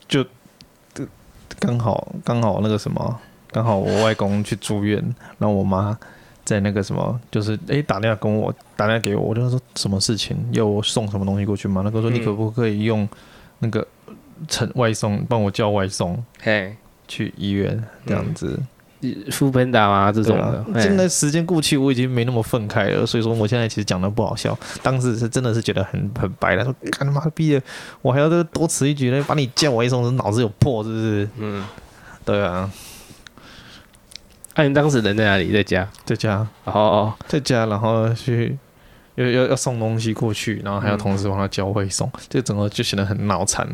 [0.07, 0.26] 就
[1.59, 3.20] 刚好刚好那个什么，
[3.51, 4.97] 刚好我外公去住院，
[5.38, 5.95] 然后我妈
[6.43, 11.84] 在那个什么，就是哎、欸、打电话跟我打电话给我，我就说什么事情，要我送什么东西过去吗？
[11.86, 13.07] 那个说你可不可以用
[13.59, 13.86] 那个
[14.47, 16.76] 成外送帮我叫外送，嘿，
[17.07, 18.55] 去医院这样子。
[18.57, 18.68] 嗯
[19.30, 20.12] foodpanda 吗？
[20.12, 23.06] 这种的，现在时间过去，我已经没那么愤慨了。
[23.06, 26.64] 所以说，我现在其实讲的不好笑，当时是真的是觉得很很白了。
[26.64, 27.62] 说干他妈逼的，
[28.02, 31.30] 我还要再多此一举呢，把你叫我一声，脑子有破是不是？
[31.38, 31.66] 嗯，
[32.24, 32.70] 对啊。
[34.56, 35.52] 那、啊、你当时人在哪里？
[35.52, 35.88] 在家？
[36.06, 36.47] 在家。
[36.66, 38.58] 哦哦，在家，然后去
[39.16, 43.68] 要要要送东西过去，然后还要同时帮他交外送，这、嗯、整个就显得很脑残。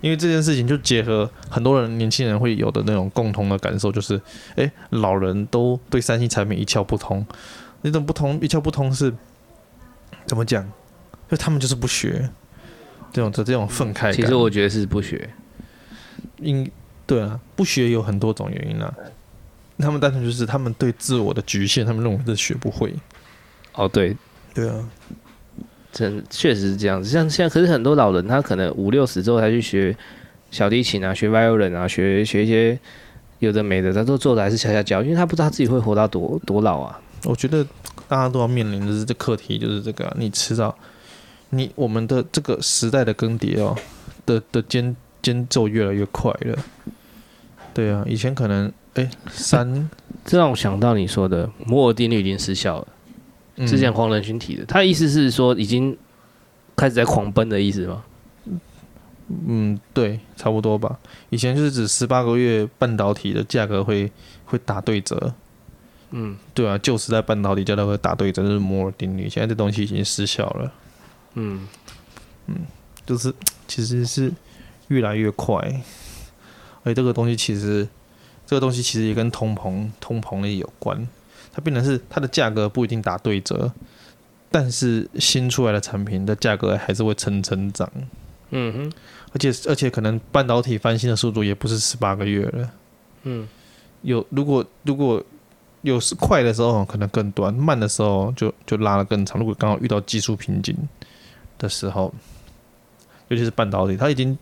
[0.00, 4.20] 因为这件事情就结合很多人年轻人会有的那种共同的感受，就是，
[4.56, 7.26] 哎，老人都对三星产品一窍不通。
[7.82, 9.12] 那种不通一窍不通是
[10.26, 10.68] 怎么讲？
[11.28, 12.30] 就他们就是不学，
[13.12, 14.12] 这种的这种愤慨。
[14.12, 15.28] 其实我觉得是不学。
[16.38, 16.70] 应
[17.06, 18.92] 对啊，不学有很多种原因啊。
[19.78, 22.94] 他们单纯就是他们对自我的局限，他们认为是学不会。
[23.74, 24.16] 哦，对，
[24.54, 24.88] 对啊。
[25.96, 29.96] 真确实是这样子，像现在，可是很多老人他可能五六十之后才去学
[30.50, 32.78] 小提琴啊，学 violin 啊，学学一些
[33.38, 37.00] 有的没的，他都做的还是吓吓叫，因为他不知道自己会活到多多老啊。
[37.24, 37.64] 我觉得
[38.06, 40.76] 大家都要面临的是这课题，就是这个、啊，你迟早，
[41.48, 43.74] 你我们的这个时代的更迭哦，
[44.26, 46.58] 的的间间奏越来越快了。
[47.72, 49.88] 对啊，以前可能哎、欸、三，
[50.26, 52.88] 这让我想到你说的摩尔定律已经失效了。
[53.58, 55.96] 之前黄仁勋提的，他的意思是说已经
[56.76, 58.04] 开始在狂奔的意思吗？
[59.46, 60.98] 嗯，对，差不多吧。
[61.30, 64.10] 以前就是指十八个月半导体的价格会
[64.44, 65.34] 会打对折。
[66.10, 69.28] 嗯，对啊，旧时代半导体价格会打对折，就是摩尔定律。
[69.28, 70.72] 现在这东西已经失效了。
[71.34, 71.66] 嗯
[72.46, 72.58] 嗯，
[73.04, 73.34] 就是
[73.66, 74.32] 其实是
[74.88, 75.56] 越来越快，
[76.84, 77.88] 而且这个东西其实
[78.46, 81.08] 这个东西其实也跟通膨通膨也有关。
[81.56, 83.72] 它变成是它的价格不一定打对折，
[84.50, 87.90] 但是新出来的产品的价格还是会蹭蹭涨。
[88.50, 88.92] 嗯哼，
[89.32, 92.70] 而且而且可能半导体翻新的速度也不是十八个月了。
[93.22, 93.48] 嗯，
[94.02, 95.24] 有如果如果
[95.80, 99.38] 有是快的时候可能更短，慢的时候就就拉得更长。
[99.38, 100.76] 如果刚好遇到技术瓶颈
[101.56, 102.12] 的时候，
[103.28, 104.36] 尤其是半导体，它已经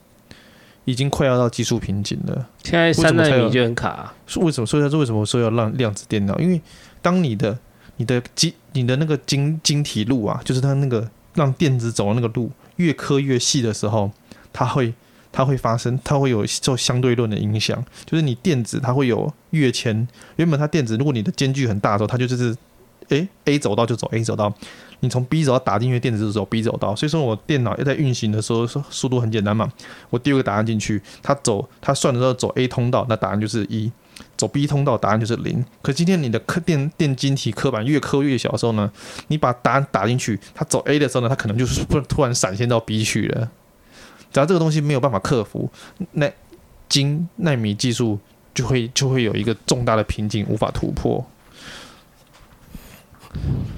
[0.85, 2.49] 已经快要到技术瓶颈了。
[2.65, 4.15] 现在三奈米就很卡啊。
[4.27, 4.67] 是为什么？
[4.67, 6.37] 所以它是为什么说要让量子电脑？
[6.39, 6.61] 因为
[7.05, 7.59] 当你的
[7.99, 14.11] 你的晶你的那个晶晶体路啊，就是它那个让电子走的那个路越刻越细的时候，
[14.55, 14.95] 它会
[15.31, 20.09] 它会发生，它会有受相对论的影响，就是你电子它会有跃迁。
[20.37, 22.57] 原本它电子如果你的间距很大的时候，它就是
[23.11, 24.51] 诶、A 走道就走 A 走道，
[25.01, 26.97] 你从 B 走道打进去，电子就走 B 走道。
[26.97, 29.71] 所以说我电脑要在运行的时候说，速度很简单嘛，
[30.09, 33.93] 我丢个答案进去，它走它算的时候走 A 通道，那答案就是一。
[34.37, 35.65] 走 B 通道，答案就是零。
[35.83, 38.91] 可今天你的刻电电晶体刻板越刻越小的时候呢，
[39.29, 43.51] 你把答案打进去，它走 A 的时候呢，它可能就是突然闪现到 B 去了。
[44.33, 45.71] 只要这个东西没有办法克服，
[46.13, 46.31] 那
[46.89, 48.19] 晶奈米技术
[48.53, 51.25] 就会就会有一个重大的瓶颈，无法突破。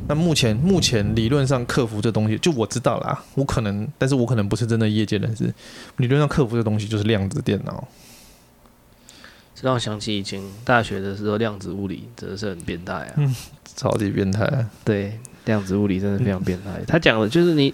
[0.08, 5.52] 那目前目前理论上克服这东西，就我知道啦，我可能，但是我可能不是真的业界人士。
[5.96, 7.86] 理论上克服这东西就是量子电脑。
[9.58, 13.34] 这让我想起以前大学的时候，量子物理真的是很变态啊，嗯，
[13.74, 14.70] 超级变态啊。
[14.84, 16.78] 对，量子物理真的非常变态。
[16.86, 17.72] 他讲的就是你，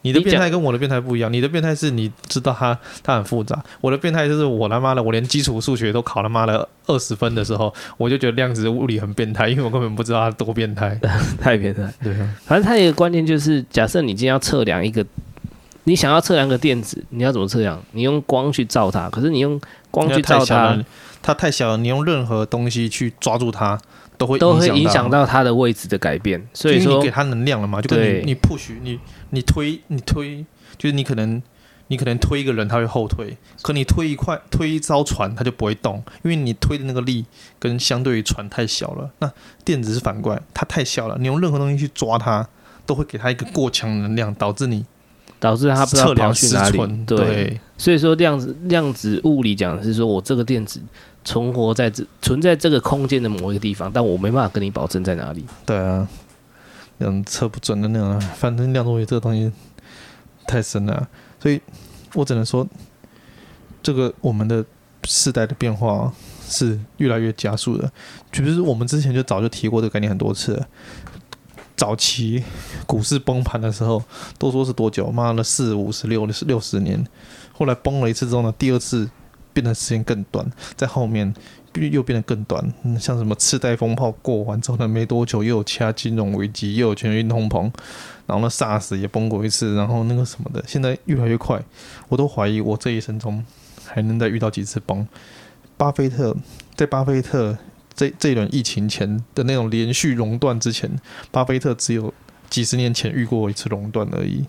[0.00, 1.30] 你的变态跟我的变态不一样。
[1.30, 10.98] 你的变态是你知道它它很复杂，我的变态就是我他妈的，我连基础数学都考他妈的二十分的时候，我就觉得量子物理很变态，因为我根本不知道它多变态，
[11.38, 11.92] 太变态。
[12.02, 15.04] 对啊，反正它一个关键就是，假设你今天要测量一个。
[15.84, 17.82] 你想要测量个电子，你要怎么测量？
[17.92, 19.58] 你用光去照它，可是你用
[19.98, 20.78] 光去照它，
[21.22, 23.78] 它太小了，你用任何东西去抓住它，
[24.16, 26.46] 都会都会影响到它的位置的改变。
[26.52, 27.82] 所以说，你给它能量了嘛？
[27.82, 28.98] 就跟你你 push 你
[29.30, 30.44] 你推你推，
[30.76, 31.42] 就是你可能。
[31.90, 37.24] 你可能推一个人，他会后退；可你推一块、推一艘船，它就不会动，因为你推的那个力
[37.58, 39.10] 跟相对于船太小了。
[39.20, 39.32] 那
[39.64, 42.46] 电子是反过来，它太小了，你用任何东西去抓它，
[42.84, 44.84] 都会给它一个过强能量，导致你
[45.40, 46.78] 导致它不知道跑去哪里。
[47.06, 50.80] 对，对，所以说量子量子物理讲的是说我这个电子
[51.24, 55.44] 存活在这存在这个空间的某一个地方，但我没办法跟你保证在哪里。
[55.66, 56.08] 对啊，
[56.98, 59.52] 嗯测不准的那种，反正量子物理这个东西
[60.46, 61.08] 太深了。
[61.40, 61.60] 所以，
[62.14, 62.66] 我只能说，
[63.82, 64.64] 这个我们的
[65.04, 66.12] 世代的变化
[66.48, 67.88] 是越来越加速的。
[68.32, 70.68] 其实我们之前就早就提过这个概念很多次了。
[71.78, 72.42] 早期
[72.88, 74.02] 股市崩盘的时候，
[74.36, 75.12] 都说是多久？
[75.12, 77.06] 妈的，四五十六六十年。
[77.52, 79.08] 后来崩了一次之后呢，第二次
[79.52, 81.32] 变得时间更短，在后面
[81.92, 82.74] 又变得更短。
[82.98, 87.70] 像什么次贷风暴过完之后呢，没多久又有其他金融危机，又有全球通膨。
[88.26, 91.62] 然后呢，SARS 也崩过一次，然后那个什么的，现在越来越快，
[92.08, 93.44] 我都怀疑我这一生中
[93.86, 95.06] 还能再遇到几次崩。
[95.76, 96.36] 巴菲特
[96.74, 97.56] 在巴菲特
[97.98, 100.88] 这这一轮疫情前的那种连续熔断之前，
[101.32, 102.14] 巴菲特只有
[102.48, 104.44] 几十年前遇过一次熔断而已。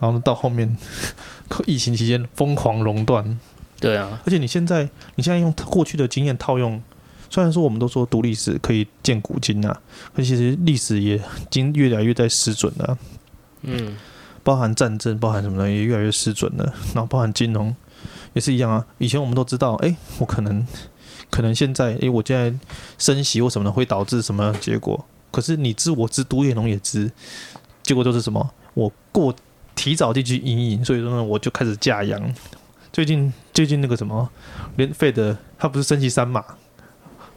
[0.00, 0.74] 然后呢，到后面
[1.66, 3.38] 疫情期间疯狂熔断。
[3.78, 6.82] 对啊，而且你现在你现在用过去的经验套用。
[7.28, 9.78] 虽然说我们都说读历史可以见古今啊，
[10.14, 11.20] 可其实历史也
[11.50, 12.96] 经越来越在失准了。
[13.62, 13.96] 嗯，
[14.42, 16.72] 包含战争，包含什么的也越来越失准了。
[16.94, 17.74] 然后包含金融
[18.32, 18.86] 也是一样啊。
[18.98, 20.64] 以前我们都知道，哎，我可能
[21.36, 22.50] 可能现在，哎，我现在
[22.96, 25.04] 升息或什么的会导致什么结果？
[25.30, 27.12] 可是你知我知，独眼龙也知，
[27.82, 28.50] 结果就是什么？
[28.72, 29.34] 我过
[29.74, 32.34] 提早进去阴影，所以说呢，我就开始价阳。
[32.90, 34.26] 最近最近那个什么，
[34.76, 36.42] 连费的他不是升息三码？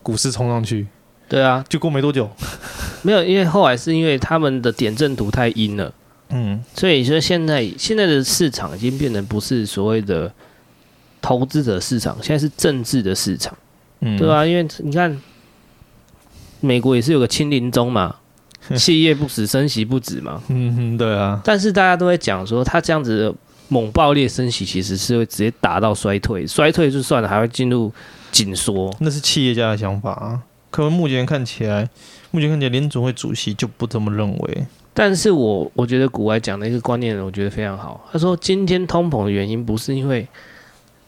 [0.02, 0.88] 股市冲上去，
[1.28, 2.32] 对啊，就过没多久，
[3.02, 5.94] 没有，因为后来是因为他们的点阵图太阴了，
[6.30, 10.32] 嗯，所以说现在现在的市场已经变得不是所谓的
[11.22, 13.54] 投资者市场，现在是政治的市场，
[14.02, 15.20] 嗯，对啊，因为你看
[16.60, 18.16] 美国也是有个清零中嘛，
[18.76, 23.36] 企业不死，升息不止嘛，嗯哼，对啊，但是大家都会讲说，他这样子的
[23.68, 27.92] 猛爆裂升息，其实是会直接打到衰退，衰退就算了，还会进入。
[28.32, 30.40] 紧缩，那是企业家的想法啊。
[30.70, 31.90] 可能目前看起来，
[32.30, 34.68] 目前看起来联总会主席就不这么认为。
[34.94, 38.08] 但是我我觉得古外讲的一个观念，我觉得非常好。
[38.14, 40.28] 他说，今天通膨的原因不是因为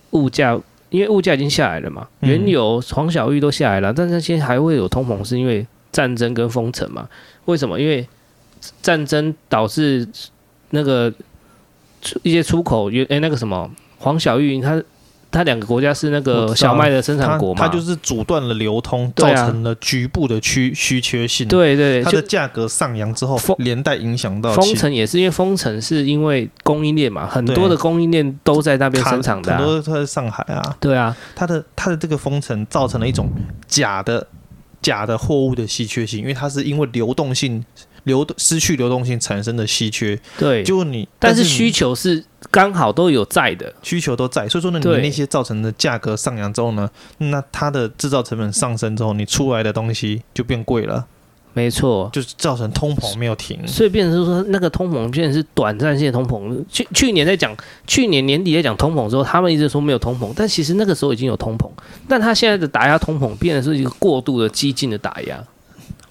[0.10, 0.60] 物价，
[0.92, 7.10] 因为物价已经下来了嘛，原油、黄小玉都下来了，但是现在还会有通膨，是因为战争跟封城嘛？
[7.46, 7.80] 为什么？
[7.80, 8.08] 因为
[8.84, 10.08] 战争导致
[10.70, 11.12] 那个
[12.22, 13.68] 一些出口，原、欸、哎那个什么
[13.98, 14.84] 黄小玉它。
[15.32, 17.62] 它两个国家是那个小麦的生产国嘛？
[17.62, 21.48] 它就是阻断了流通，造成了局部的需需缺性。
[21.48, 30.76] 对对，它的价格上扬之后，连带影响到封城也是因为封城是因为供应链嘛，很多的供应链都在那边生产的，很多都在上海啊。
[30.80, 33.30] 对啊，它的它的这个封城造成了一种
[33.68, 34.28] 假的
[34.82, 37.64] 假的货物的稀缺性，因为它是因为流动性
[38.04, 40.20] 流失去流动性产生的稀缺。
[40.38, 42.24] 对，就你，但是需求是。
[42.50, 46.90] 刚好都有在的需求都在，所以说呢，你那些造成的价格上扬之后呢，
[47.20, 51.06] 那它的制造成本上升之后，你出来的东西就变贵了。
[51.54, 56.66] 没错，就是造成通膨没有停，所以变成是说那个通膨变成是短暂性的通膨。
[56.68, 61.70] 去去年在讲，去年年底在讲通膨之后，他们一直说没有通膨，但其实那个时候已经有通膨，
[62.10, 65.42] 但他现在的打压通膨变成是一个过度的激进的打压。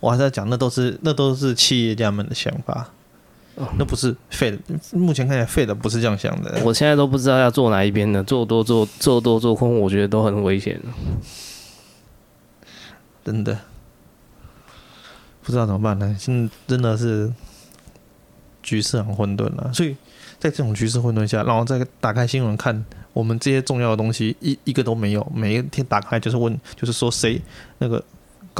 [0.01, 2.91] 我还在讲，那都是那都是企业家们的想法。
[3.77, 4.59] 那不是废的，
[4.93, 6.63] 目前看起来废的不是这样想的。
[6.65, 10.81] 我现在都不知道要做哪一边的，做多做做多做空，我觉得都很危险。
[13.23, 13.59] 真的
[15.43, 16.17] 不知道怎么办呢？
[16.19, 17.31] 现在真的是
[18.63, 19.71] 局势很混沌了。
[19.75, 19.95] 所以
[20.39, 22.83] 在这种局势混沌下，然后再打开新闻看，
[23.13, 25.31] 我们这些重要的东西一一个都没有。
[25.35, 27.39] 每一天打开就是问，就是说谁
[27.77, 28.03] 那个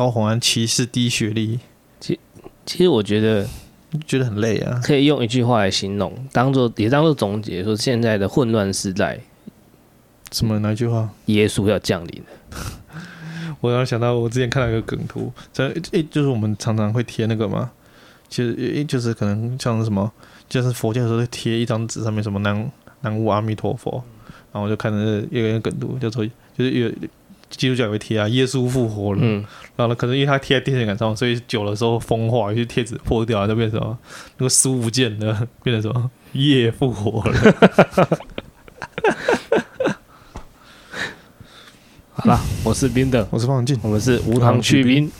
[0.01, 1.61] 高红安歧视低学历。
[2.01, 2.19] 其
[2.65, 3.47] 其实我觉得。
[4.07, 4.81] 觉得很累啊！
[4.85, 9.19] 可以用一句话来形容，当做也当做总结，说现在的混乱时代。
[10.31, 11.11] 什么哪句话？
[11.27, 12.23] 耶稣要降临。
[13.61, 17.69] 我要想到我之前看到一个梗图，这诶就是我们常常会贴那个嘛，
[18.29, 20.09] 其实诶就是可能像什么，
[20.49, 22.71] 就是佛教的时候贴一张纸，上面什么南
[23.01, 24.01] 南无阿弥陀佛，
[24.53, 26.25] 然后我就看着一个梗图，叫做
[26.57, 26.95] 就是一个
[27.51, 29.19] 基督教也会贴啊，耶稣复活了。
[29.21, 29.45] 嗯，
[29.77, 33.99] 然后呢，可能因为它贴在电线杆上，所以久了之后风化，有些贴纸破掉了，就变成什么
[34.39, 37.35] 那个书不见了，变成什么耶复活了。
[42.13, 45.11] 好了，我是冰的，我是方进，我们是无糖去冰。